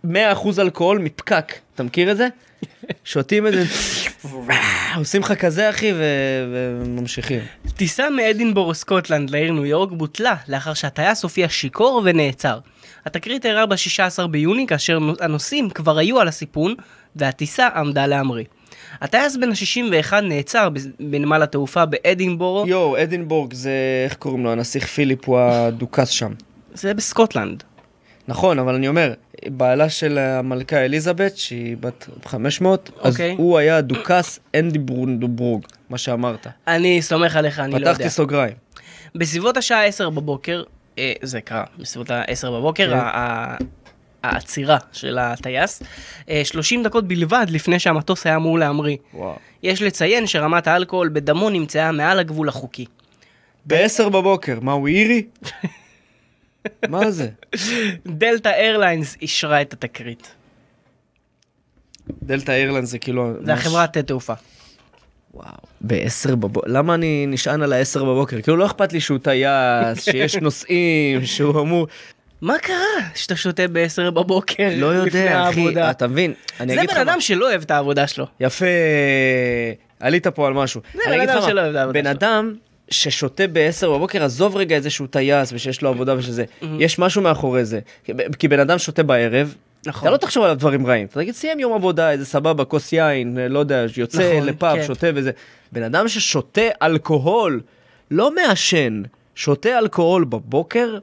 [0.05, 2.27] אה, 100% אלכוהול מפקק, אתה מכיר את זה?
[3.03, 3.63] שותים את זה,
[4.95, 5.93] עושים לך כזה אחי
[6.51, 7.39] וממשיכים.
[7.75, 12.59] טיסה מאדינבורו סקוטלנד לעיר ניו יורק בוטלה לאחר שהטייס הופיע שיכור ונעצר.
[13.05, 16.75] התקרית אירעה ב-16 ביוני כאשר הנוסעים כבר היו על הסיפון
[17.15, 18.45] והטיסה עמדה להמריא.
[19.01, 23.71] הטייס בן ה-61 נעצר בנמל התעופה באדינבורו, יואו, אדינבורג זה,
[24.06, 24.51] איך קוראים לו?
[24.51, 26.34] הנסיך פיליפ הוא הדוכס שם.
[26.73, 27.63] זה בסקוטלנד.
[28.27, 29.13] נכון, אבל אני אומר,
[29.47, 33.36] בעלה של המלכה אליזבת, שהיא בת 500, אז אוקיי.
[33.38, 36.47] הוא היה הדוכס אנדיברונדבורג, מה שאמרת.
[36.67, 37.93] אני סומך עליך, אני לא יודע.
[37.93, 38.54] פתחתי סוגריים.
[39.15, 40.63] בסביבות השעה 10 בבוקר,
[40.97, 43.65] אה, זה קרה, בסביבות ה-10 בבוקר, כן.
[44.23, 45.84] העצירה של הטייס,
[46.29, 48.97] אה, 30 דקות בלבד לפני שהמטוס היה אמור להמריא.
[49.13, 49.36] וואו.
[49.63, 52.86] יש לציין שרמת האלכוהול בדמו נמצאה מעל הגבול החוקי.
[53.65, 55.23] ב-10 בבוקר, מה הוא אירי?
[56.89, 57.29] מה זה?
[58.05, 60.31] דלתא איירליינס אישרה את התקרית.
[62.23, 63.34] דלתא איירלנד זה כאילו...
[63.45, 64.34] זה החברת תעופה.
[65.34, 65.47] וואו.
[65.81, 68.41] ב-10 בבוקר, למה אני נשען על ה-10 בבוקר?
[68.41, 71.88] כאילו לא אכפת לי שהוא טייס, שיש נוסעים, שהוא אמור...
[72.41, 72.75] מה קרה
[73.15, 75.91] שאתה שותה ב-10 בבוקר לא לפני יודע, אחי, העבודה?
[75.91, 76.34] אתה מבין?
[76.60, 77.12] אני זה אגיד לך בן מה.
[77.12, 78.25] אדם שלא אוהב את העבודה שלו.
[78.39, 78.65] יפה,
[79.99, 80.82] עלית פה על משהו.
[80.93, 82.12] זה בן אדם שלא אוהב את העבודה בן שלו.
[82.12, 82.54] אדם
[82.89, 86.45] ששותה ב-10 בבוקר, עזוב רגע את זה שהוא טייס ושיש לו עבודה ושזה,
[86.80, 87.80] יש משהו מאחורי זה.
[88.39, 90.01] כי בן אדם שותה בערב, נכון.
[90.08, 93.38] אתה לא תחשוב על דברים רעים, אתה תגיד סיים יום עבודה, איזה סבבה, כוס יין,
[93.49, 94.84] לא יודע, יוצא נכון, לפאב, כן.
[94.84, 95.32] שותה וזה.
[95.71, 97.62] בן אדם ששותה אלכוהול,
[98.12, 99.01] לא מעשן,
[99.36, 100.97] שותה אלכוהול בבוקר,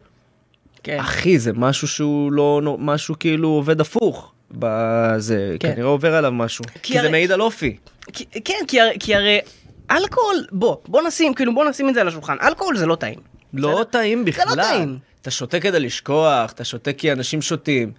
[0.88, 0.98] כן.
[1.00, 4.32] אחי, זה משהו שהוא לא, משהו כאילו עובד הפוך.
[4.50, 5.72] בזה, כן.
[5.74, 6.64] כנראה עובר עליו משהו.
[6.64, 7.76] כי כי זה הרי- מעיד על אופי.
[8.12, 9.38] כי- כן, כי הרי- כי הרי
[9.90, 13.18] אלכוהול, בוא, בוא נשים, כאילו בוא נשים את זה על השולחן, אלכוהול זה לא טעים.
[13.54, 13.84] לא בסדר?
[13.84, 14.44] טעים בכלל.
[14.56, 14.98] לא טעים.
[15.22, 17.92] אתה שותה כדי לשכוח, אתה שותה כי אנשים שותים.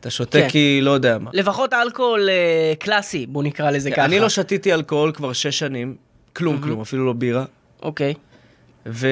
[0.00, 0.48] אתה שותה כן.
[0.48, 1.30] כי לא יודע מה.
[1.34, 4.04] לפחות אלכוהול אה, קלאסי, בוא נקרא לזה ככה.
[4.04, 5.96] אני לא שתיתי אלכוהול כבר שש שנים,
[6.32, 7.44] כלום כלום, אפילו לא בירה.
[7.82, 8.14] אוקיי.
[8.86, 9.08] ו...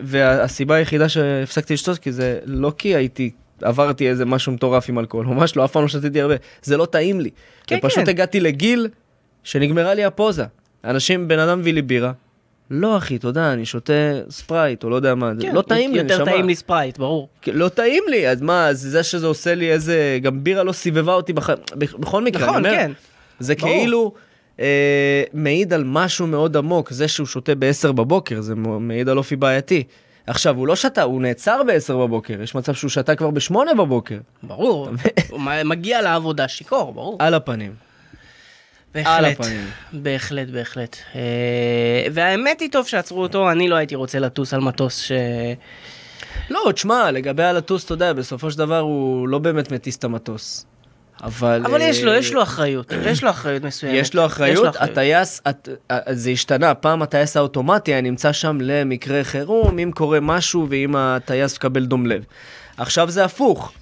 [0.00, 3.30] והסיבה היחידה שהפסקתי לשתות כי זה לא כי הייתי
[3.62, 6.86] עברתי איזה משהו מטורף עם אלכוהול ממש לא אף פעם לא שתיתי הרבה זה לא
[6.86, 7.30] טעים לי.
[7.66, 8.08] כן, ופשוט כן.
[8.08, 8.88] הגעתי לגיל
[9.44, 10.44] שנגמרה לי הפוזה.
[10.84, 12.12] אנשים בן אדם מביא לי בירה.
[12.70, 13.92] לא אחי יודע אני שותה
[14.30, 16.24] ספרייט או לא יודע מה כן, לא טעים לי יותר.
[16.24, 17.28] טעים לי ספרייט, ברור.
[17.46, 21.14] לא טעים לי אז מה אז זה שזה עושה לי איזה גם בירה לא סיבבה
[21.14, 21.50] אותי בח...
[21.76, 22.92] בכל מקרה אני נכון, אומר, כן.
[23.38, 23.72] זה ברור.
[23.72, 24.14] כאילו
[24.60, 29.36] אה, מעיד על משהו מאוד עמוק זה שהוא שותה ב-10 בבוקר זה מעיד על אופי
[29.36, 29.84] בעייתי.
[30.26, 34.18] עכשיו הוא לא שתה הוא נעצר ב-10 בבוקר יש מצב שהוא שתה כבר ב-8 בבוקר
[34.42, 34.88] ברור.
[35.30, 37.16] הוא מגיע לעבודה שיכור, ברור.
[37.20, 37.74] על הפנים.
[38.94, 39.38] בהחלט.
[39.92, 40.96] בהחלט, בהחלט.
[41.14, 45.12] אה, והאמת היא טוב שעצרו אותו, אני לא הייתי רוצה לטוס על מטוס ש...
[46.50, 50.66] לא תשמע לגבי הלטוס אתה יודע בסופו של דבר הוא לא באמת מטיס את המטוס.
[51.22, 52.92] אבל אבל יש לו, אה, יש לו אחריות.
[53.10, 53.96] יש לו אחריות מסוימת.
[53.98, 55.68] יש לו אחריות, הטייס, הט-
[56.10, 61.56] זה השתנה, פעם הטייס האוטומטי היה נמצא שם למקרה חירום, אם קורה משהו ואם הטייס
[61.56, 62.24] מקבל דום לב.
[62.76, 63.72] עכשיו זה הפוך.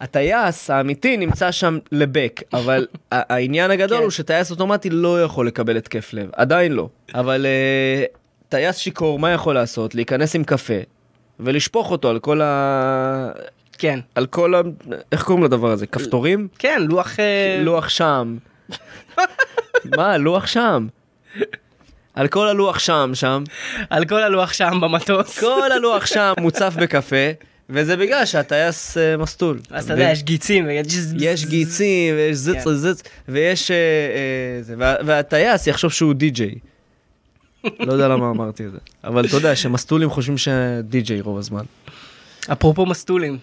[0.00, 4.02] הטייס האמיתי נמצא שם לבק, אבל העניין הגדול כן.
[4.02, 6.88] הוא שטייס אוטומטי לא יכול לקבל התקף לב, עדיין לא.
[7.14, 8.04] אבל אה,
[8.48, 9.94] טייס שיכור, מה יכול לעשות?
[9.94, 10.74] להיכנס עם קפה
[11.40, 13.30] ולשפוך אותו על כל ה...
[13.78, 14.00] כן.
[14.14, 14.60] על כל ה...
[15.12, 15.86] איך קוראים לדבר הזה?
[15.86, 16.48] כפתורים?
[16.58, 17.20] כן, לוח...
[17.20, 18.36] אה, לוח שם.
[19.96, 20.86] מה, לוח שם.
[22.14, 23.44] על כל הלוח שם, שם.
[23.90, 25.38] על כל הלוח שם במטוס.
[25.38, 27.30] כל הלוח שם מוצף בקפה,
[27.70, 29.58] וזה בגלל שהטייס אה, מסטול.
[29.70, 30.66] אז אתה יודע, יש גיצים.
[31.18, 32.74] יש גיצים, ויש זץ כן.
[32.74, 33.70] זץ, ויש...
[33.70, 33.76] אה,
[35.06, 36.54] והטייס יחשוב שהוא די-ג'יי.
[37.64, 38.78] לא יודע למה אמרתי את זה.
[39.04, 41.64] אבל אתה יודע שמסטולים חושבים שדי-ג'יי רוב הזמן.
[42.52, 43.38] אפרופו מסטולים,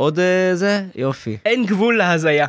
[0.00, 0.84] עוד אה, זה?
[0.94, 1.36] יופי.
[1.44, 2.46] אין גבול להזיה.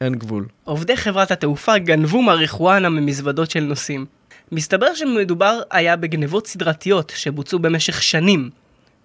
[0.00, 0.46] אין גבול.
[0.64, 4.06] עובדי חברת התעופה גנבו מריחואנה ממזוודות של נוסעים.
[4.52, 8.50] מסתבר שמדובר היה בגנבות סדרתיות שבוצעו במשך שנים,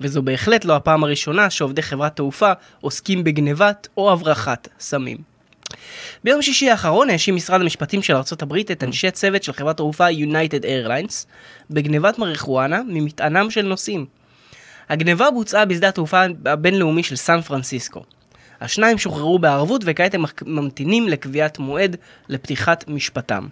[0.02, 5.18] וזו בהחלט לא הפעם הראשונה שעובדי חברת תעופה עוסקים בגנבת או הברחת סמים.
[6.24, 10.64] ביום שישי האחרון האשים משרד המשפטים של ארה"ב את אנשי צוות של חברת תעופה United
[10.64, 11.26] Airlines
[11.70, 14.06] בגנבת מריחואנה ממטענם של נוסעים.
[14.90, 18.04] הגניבה בוצעה בשדה התעופה הבינלאומי של סן פרנסיסקו.
[18.62, 21.96] השניים שוחררו בערבות וכעת הם ממתינים לקביעת מועד
[22.30, 23.48] לפתיחת משפטם.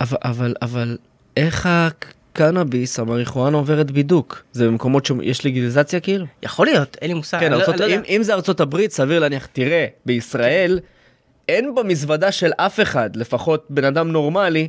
[0.00, 0.96] אבל, אבל, אבל,
[1.36, 4.42] איך הקנאביס, המריחואנה עוברת בידוק?
[4.52, 6.26] זה במקומות שיש לגיליזציה כאילו?
[6.42, 7.40] יכול להיות, אין לי מושג.
[7.40, 8.04] כן, לא- ארצות, לא אם, יודע.
[8.08, 10.80] אם זה ארצות הברית, סביר להניח, תראה, בישראל
[11.48, 14.68] אין במזוודה של אף אחד, לפחות בן אדם נורמלי,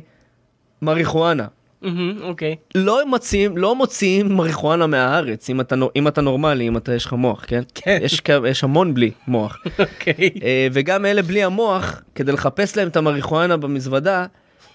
[0.82, 1.46] מריחואנה.
[2.22, 2.56] אוקיי.
[2.74, 7.12] לא מוציאים, לא מוציאים מריחואנה מהארץ, אם אתה, אם אתה נורמלי, אם אתה יש לך
[7.12, 7.62] מוח, כן?
[7.74, 7.98] כן.
[8.02, 9.58] יש, יש המון בלי מוח.
[9.78, 10.30] אוקיי.
[10.72, 14.26] וגם אלה בלי המוח, כדי לחפש להם את המריחואנה במזוודה,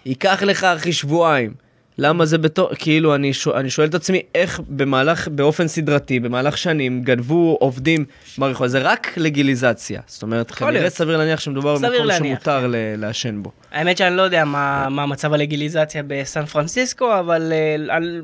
[0.06, 1.69] ייקח לך אחי שבועיים.
[2.00, 6.58] למה זה בתור, כאילו אני, שואל, אני שואל את עצמי איך במהלך, באופן סדרתי, במהלך
[6.58, 8.06] שנים, גנבו עובדים
[8.38, 10.02] מריחואנה, זה רק לגיליזציה.
[10.08, 10.90] זאת אומרת, כנראה.
[10.90, 13.52] סביר להניח שמדובר במקום להניח, שמותר ל- לעשן בו.
[13.72, 18.22] האמת שאני לא יודע מה, מה מצב הלגיליזציה בסן פרנסיסקו, אבל uh, על,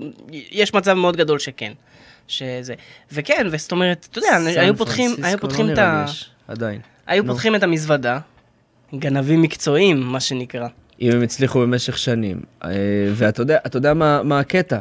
[0.52, 1.72] יש מצב מאוד גדול שכן.
[2.28, 2.74] שזה.
[3.12, 6.06] וכן, וזאת אומרת, אתה יודע, היו פותחים, היו פרנסיסקו, פותחים לא את ה...
[6.48, 6.80] עדיין.
[7.08, 7.34] היו נו.
[7.34, 8.20] פותחים את המזוודה,
[8.96, 10.68] גנבים מקצועיים, מה שנקרא.
[11.02, 12.42] אם הם הצליחו במשך שנים.
[12.64, 12.70] אה,
[13.14, 14.80] ואתה יודע, יודע מה, מה הקטע?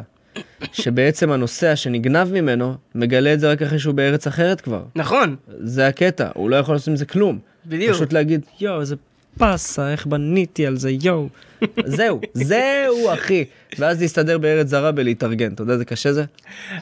[0.73, 4.83] שבעצם הנוסע שנגנב ממנו, מגלה את זה רק אחרי שהוא בארץ אחרת כבר.
[4.95, 7.39] נכון, זה הקטע, הוא לא יכול לעשות עם זה כלום.
[7.65, 7.93] בדיוק.
[7.95, 8.95] פשוט להגיד, יואו, איזה
[9.37, 11.29] פאסה, איך בניתי על זה, יואו.
[11.85, 13.45] זהו, זהו, אחי.
[13.79, 16.25] ואז להסתדר בארץ זרה בלהתארגן, אתה יודע איזה קשה זה?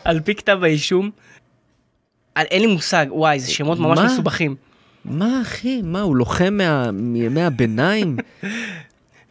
[0.03, 1.09] על פי כתב האישום,
[2.35, 4.05] על- אין לי מושג, וואי, זה שמות ממש מה?
[4.05, 4.55] מסובכים.
[5.05, 5.81] מה, אחי?
[5.83, 8.17] מה, הוא לוחם מה- מימי הביניים?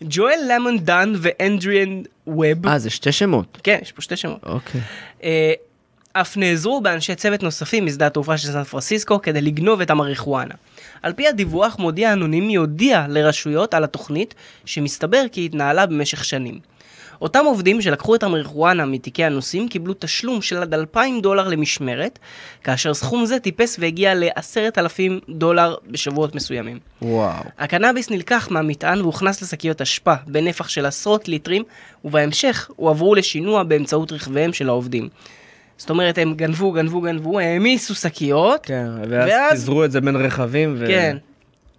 [0.08, 3.58] ג'ואל למון דן ואנדריאן ווב, אה, זה שתי שמות.
[3.62, 4.80] כן, יש פה שתי שמות, אוקיי.
[5.24, 5.52] אה,
[6.12, 10.54] אף נעזרו באנשי צוות נוספים משדה התעופה של סן פרנסיסקו כדי לגנוב את המריחואנה.
[11.02, 14.34] על פי הדיווח, מודיע אנונימי הודיע לרשויות על התוכנית,
[14.64, 16.58] שמסתבר כי התנהלה במשך שנים.
[17.22, 22.18] אותם עובדים שלקחו את המריחואנה מתיקי הנוסעים קיבלו תשלום של עד 2,000 דולר למשמרת,
[22.64, 26.78] כאשר סכום זה טיפס והגיע ל-10,000 דולר בשבועות מסוימים.
[27.02, 27.42] וואו.
[27.58, 31.62] הקנאביס נלקח מהמטען והוכנס לשקיות אשפה בנפח של עשרות ליטרים,
[32.04, 35.08] ובהמשך הועברו לשינוע באמצעות רכביהם של העובדים.
[35.76, 38.60] זאת אומרת, הם גנבו, גנבו, גנבו, העמיסו שקיות.
[38.66, 40.74] כן, ואז ואז- פיזרו את זה בין רכבים.
[40.78, 40.86] ו...
[40.86, 41.16] כן.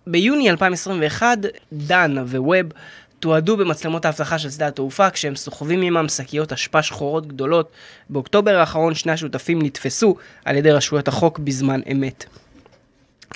[0.08, 1.38] ביוני 2021,
[1.73, 2.56] דן וווב
[3.23, 7.71] תועדו במצלמות האבטחה של שדה התעופה כשהם סוחבים עמם שקיות אשפה שחורות גדולות.
[8.09, 12.25] באוקטובר האחרון שני השותפים נתפסו על ידי רשויות החוק בזמן אמת.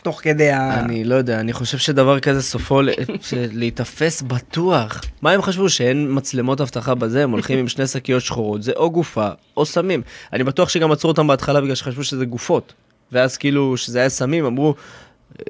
[0.04, 0.80] תוך כדי ה...
[0.80, 2.82] אני לא יודע, אני חושב שדבר כזה סופו
[3.54, 5.02] להיתפס בטוח.
[5.22, 7.24] מה הם חשבו, שאין מצלמות אבטחה בזה?
[7.24, 10.02] הם הולכים עם שני שקיות שחורות, זה או גופה או סמים.
[10.34, 12.74] אני בטוח שגם עצרו אותם בהתחלה בגלל שחשבו שזה גופות.
[13.12, 14.76] ואז כאילו, שזה היה סמים, אמרו,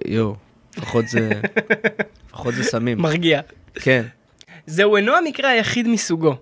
[0.06, 0.36] יואו,
[0.78, 1.30] לפחות זה...
[2.30, 3.02] לפחות זה סמים.
[3.02, 3.42] מרגיע.
[3.76, 4.04] כן.
[4.70, 6.36] זהו אינו המקרה היחיד מסוגו.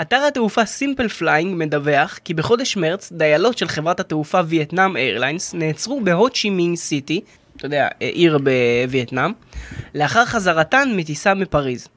[0.00, 6.00] אתר התעופה Simple Flying מדווח כי בחודש מרץ דיילות של חברת התעופה Vietnam Airlines נעצרו
[6.00, 7.20] בהוצ'י מינג סיטי,
[7.56, 9.32] אתה יודע, עיר בווייטנאם,
[9.94, 11.88] לאחר חזרתן מטיסה מפריז.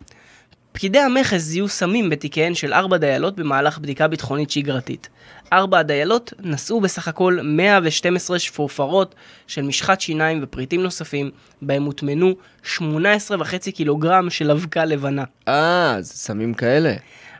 [0.73, 5.09] פקידי המכס זיהו סמים בתיקיהן של ארבע דיילות במהלך בדיקה ביטחונית שגרתית.
[5.53, 9.15] ארבע הדיילות נשאו בסך הכל 112 שפורפרות
[9.47, 11.31] של משחת שיניים ופריטים נוספים,
[11.61, 12.33] בהם הוטמנו
[12.77, 15.23] 18.5 קילוגרם של אבקה לבנה.
[15.47, 16.93] אה, זה סמים כאלה.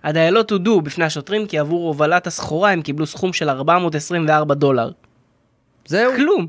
[0.04, 4.92] הדיילות הודו בפני השוטרים כי עבור הובלת הסחורה הם קיבלו סכום של 424 דולר.
[5.86, 6.48] זהו, כלום.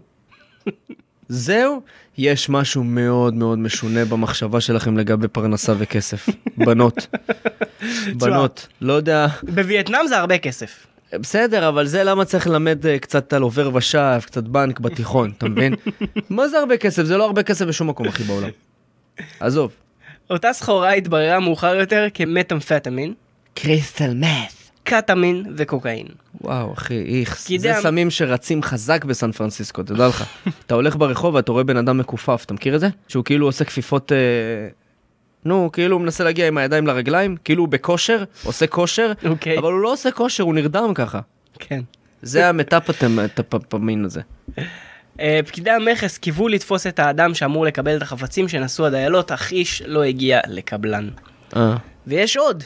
[1.29, 1.81] זהו.
[2.19, 6.29] יש משהו מאוד מאוד משונה במחשבה שלכם לגבי פרנסה וכסף.
[6.57, 7.07] בנות.
[8.21, 8.69] בנות.
[8.81, 9.27] לא יודע.
[9.43, 10.87] בווייטנאם זה הרבה כסף.
[11.13, 15.49] בסדר, אבל זה למה צריך ללמד אה, קצת על עובר ושב, קצת בנק בתיכון, אתה
[15.49, 15.75] מבין?
[16.31, 17.03] מה זה הרבה כסף?
[17.03, 18.49] זה לא הרבה כסף בשום מקום, אחי, בעולם.
[19.41, 19.73] עזוב.
[20.31, 23.15] אותה סחורה התבררה מאוחר יותר כמטאמפטמין,
[23.55, 24.64] קריסטל מת.
[24.85, 26.07] קטמין וקוקאין.
[26.41, 27.49] וואו, אחי, איכס.
[27.59, 30.25] זה דם- סמים שרצים חזק בסן פרנסיסקו, תדע לך.
[30.67, 32.89] אתה הולך ברחוב ואתה רואה בן אדם מכופף, אתה מכיר את זה?
[33.09, 34.13] שהוא כאילו עושה כפיפות...
[34.13, 34.17] אה,
[35.45, 39.59] נו, כאילו הוא מנסה להגיע עם הידיים לרגליים, כאילו הוא בכושר, עושה כושר, אוקיי.
[39.59, 41.21] אבל הוא לא עושה כושר, הוא נרדם ככה.
[41.59, 41.81] כן.
[42.23, 44.21] זה המטאפטמין הזה.
[45.21, 49.83] אה, פקידי המכס קיוו לתפוס את האדם שאמור לקבל את החפצים שנשאו הדיילות, אך איש
[49.87, 51.09] לא הגיע לקבלן.
[51.57, 51.77] אה.
[52.07, 52.65] ויש עוד.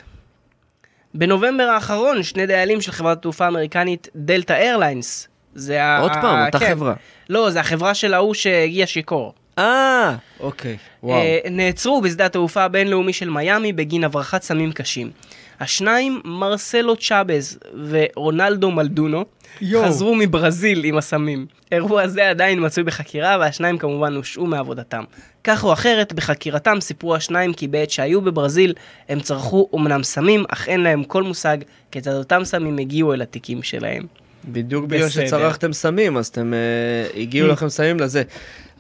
[1.18, 5.28] בנובמבר האחרון, שני דיילים של חברת התעופה האמריקנית דלתא איירליינס.
[5.54, 5.98] זה ה...
[5.98, 6.70] עוד פעם, אותה כן.
[6.70, 6.94] חברה.
[7.31, 9.35] לא, זה החברה של ההוא שהגיע שיכור.
[9.59, 11.18] אה, אוקיי, וואו.
[11.18, 15.11] אה, נעצרו בשדה התעופה הבינלאומי של מיאמי בגין הברחת סמים קשים.
[15.60, 19.24] השניים, מרסלו צ'אבז ורונלדו מלדונו,
[19.60, 19.84] יואו.
[19.86, 21.46] חזרו מברזיל עם הסמים.
[21.72, 25.04] אירוע זה עדיין מצוי בחקירה, והשניים כמובן הושעו מעבודתם.
[25.44, 28.74] כך או אחרת, בחקירתם סיפרו השניים כי בעת שהיו בברזיל,
[29.08, 31.58] הם צרכו אומנם סמים, אך אין להם כל מושג
[31.90, 34.06] כיצד אותם סמים הגיעו אל התיקים שלהם.
[34.44, 35.08] בדיוק בגלל.
[35.08, 38.22] שצרכתם סמים, אז אתם, אה, הגיעו לכם סמים לזה.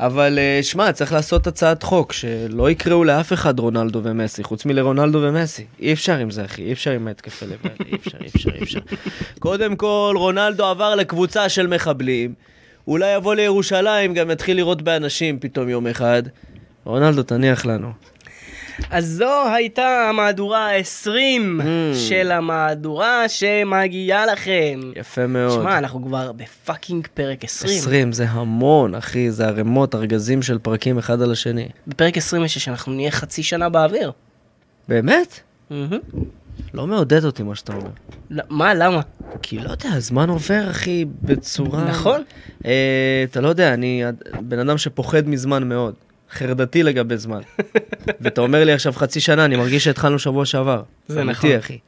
[0.00, 5.18] אבל אה, שמע, צריך לעשות הצעת חוק שלא יקראו לאף אחד רונלדו ומסי, חוץ מלרונלדו
[5.22, 5.64] ומסי.
[5.80, 8.62] אי אפשר עם זה, אחי, אי אפשר עם ההתקפי לב אי אפשר, אי אפשר, אי
[8.62, 8.80] אפשר.
[9.38, 12.34] קודם כל, רונלדו עבר לקבוצה של מחבלים.
[12.86, 16.22] אולי יבוא לירושלים, גם יתחיל לירות באנשים פתאום יום אחד.
[16.84, 17.92] רונלדו, תניח לנו.
[18.90, 21.08] אז זו הייתה המהדורה ה-20
[21.60, 21.62] Mm.
[22.08, 24.80] של המהדורה שמגיעה לכם.
[24.96, 25.60] יפה מאוד.
[25.60, 27.78] שמע, אנחנו כבר בפאקינג פרק 20.
[27.78, 31.68] 20 זה המון, אחי, זה ערימות, ארגזים של פרקים אחד על השני.
[31.86, 34.12] בפרק 26 אנחנו נהיה חצי שנה באוויר.
[34.88, 35.40] באמת?
[36.74, 37.90] לא מעודד אותי מה שאתה אומר.
[38.30, 39.00] לא, מה, למה?
[39.42, 41.84] כי לא יודע, הזמן עובר, אחי, בצורה...
[41.84, 42.22] נכון.
[42.64, 44.02] אה, אתה לא יודע, אני
[44.40, 45.94] בן אדם שפוחד מזמן מאוד.
[46.32, 47.40] חרדתי לגבי זמן.
[48.20, 50.82] ואתה אומר לי עכשיו חצי שנה, אני מרגיש שהתחלנו שבוע שעבר.
[51.08, 51.58] זה אמיתי, נכון.
[51.58, 51.78] אחי.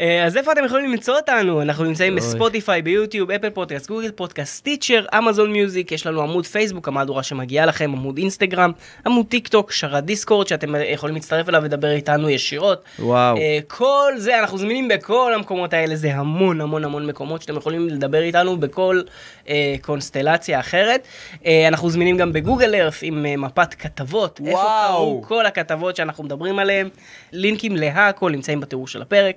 [0.00, 1.62] אה, אז איפה אתם יכולים למצוא אותנו?
[1.62, 2.16] אנחנו נמצאים.
[2.16, 7.66] בספוטיפיי, ביוטיוב, אפל פודקאסט, גוגל פודקאסט, טיצ'ר, אמזון מיוזיק, יש לנו עמוד פייסבוק, המהדורה שמגיעה
[7.66, 8.72] לכם, עמוד אינסטגרם,
[9.06, 12.84] עמוד טיק טוק, שרת דיסקורד, שאתם אה, יכולים להצטרף אליו ולדבר איתנו ישירות.
[12.98, 13.36] וואו.
[13.36, 17.88] אה, כל זה, אנחנו זמינים בכל המקומות האלה, זה המון המון המון מקומות שאתם יכולים
[17.88, 19.00] לדבר איתנו בכל
[19.48, 21.06] אה, קונסטלציה אחרת.
[21.46, 24.40] אה, אנחנו זמינים גם בגוגל ארף עם אה, מפת כתבות.
[24.46, 25.20] איפה וואו.
[25.20, 26.88] קרו כל הכתבות שאנחנו מדברים עליהן.
[27.32, 29.36] לינקים להכל נמצאים בתיאור של הפרק.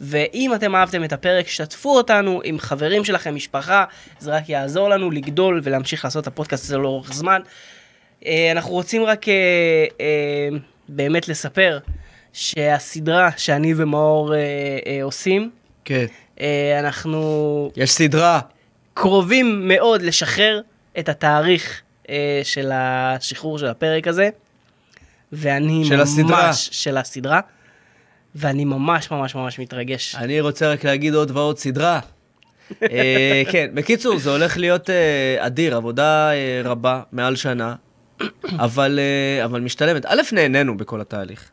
[0.00, 3.84] ואם אתם אהבתם את הפרק, שתפו אותנו עם חברים שלכם, משפחה,
[4.18, 7.40] זה רק יעזור לנו לגדול ולהמשיך לעשות את הפודקאסט הזה לאורך זמן.
[8.26, 9.34] אה, אנחנו רוצים רק אה,
[10.00, 10.48] אה,
[10.88, 11.78] באמת לספר
[12.32, 14.34] שהסדרה שאני ומאור
[15.02, 15.50] עושים,
[15.84, 16.06] כן.
[16.78, 18.40] אנחנו יש סדרה.
[18.94, 20.60] קרובים מאוד לשחרר
[20.98, 24.30] את התאריך אה, של השחרור של הפרק הזה.
[25.32, 26.08] ואני של ממש...
[26.08, 26.52] הסדרה.
[26.52, 27.40] של הסדרה.
[28.38, 30.14] ואני ממש ממש ממש מתרגש.
[30.14, 32.00] אני רוצה רק להגיד עוד ועוד סדרה.
[32.82, 37.74] אה, כן, בקיצור, זה הולך להיות אה, אדיר, עבודה אה, רבה, מעל שנה,
[38.58, 39.00] אבל,
[39.44, 40.06] אבל משתלמת.
[40.06, 41.50] א', נהנינו בכל התהליך.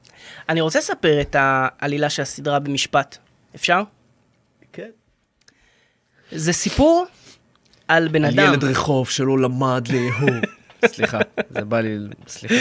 [0.50, 3.18] אני רוצה לספר את העלילה של הסדרה במשפט.
[3.56, 3.82] אפשר?
[4.74, 4.90] כן.
[6.32, 7.06] זה סיפור
[7.88, 8.54] על בן על אדם.
[8.54, 10.36] ילד רחוב שלא למד לאהוב.
[10.88, 11.20] סליחה,
[11.50, 11.98] זה בא לי...
[12.28, 12.56] סליחה.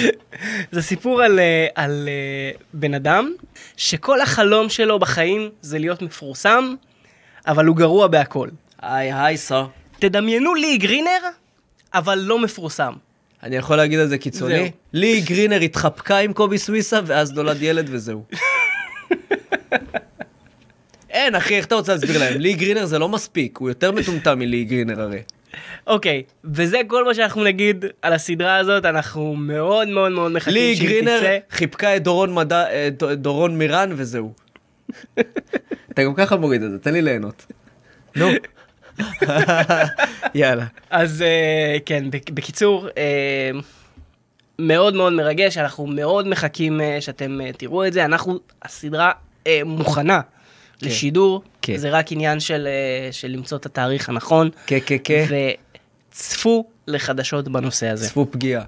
[0.72, 3.32] זה סיפור על, אה, על אה, בן אדם
[3.76, 6.74] שכל החלום שלו בחיים זה להיות מפורסם,
[7.46, 8.48] אבל הוא גרוע בהכל.
[8.82, 9.66] היי, היי, סר.
[9.98, 11.20] תדמיינו לי גרינר,
[11.94, 12.92] אבל לא מפורסם.
[13.42, 14.54] אני יכול להגיד על זה קיצוני?
[14.54, 14.66] זהו.
[14.92, 18.24] לי גרינר התחבקה עם קובי סוויסה, ואז נולד ילד וזהו.
[21.10, 22.40] אין, אחי, איך אתה רוצה להסביר להם?
[22.40, 25.22] לי גרינר זה לא מספיק, הוא יותר מטומטם מלי גרינר הרי.
[25.86, 30.76] אוקיי, וזה כל מה שאנחנו נגיד על הסדרה הזאת, אנחנו מאוד מאוד מאוד מחכים לי
[30.76, 31.38] שהיא גרינר תצא.
[31.50, 34.32] חיבקה את דורון מדע, אה, ד- דורון מירן וזהו.
[35.92, 37.46] אתה גם ככה מוריד את זה, תן לי ליהנות.
[38.16, 38.26] נו.
[40.34, 40.64] יאללה.
[40.90, 43.50] אז אה, כן, בק- בקיצור, אה,
[44.58, 48.04] מאוד מאוד מרגש, אנחנו מאוד מחכים אה, שאתם אה, תראו את זה.
[48.04, 49.10] אנחנו, הסדרה
[49.46, 50.20] אה, מוכנה
[50.82, 51.76] לשידור, כן.
[51.76, 55.26] זה רק עניין של, אה, של למצוא את התאריך הנכון, כן, כן, כן.
[56.10, 58.08] וצפו לחדשות בנושא הזה.
[58.08, 58.64] צפו פגיעה.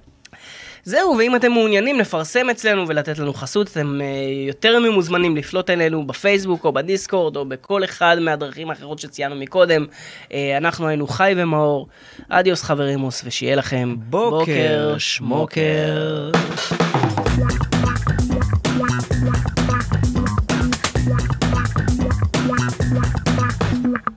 [0.86, 4.06] זהו, ואם אתם מעוניינים לפרסם אצלנו ולתת לנו חסות, אתם אה,
[4.48, 9.86] יותר ממוזמנים לפלוט אלינו בפייסבוק או בדיסקורד או בכל אחד מהדרכים האחרות שציינו מקודם.
[10.32, 11.88] אה, אנחנו היינו חי ומאור,
[12.28, 16.32] אדיוס חברימוס, ושיהיה לכם בוקר שמוקר.
[16.56, 17.95] שמוקר.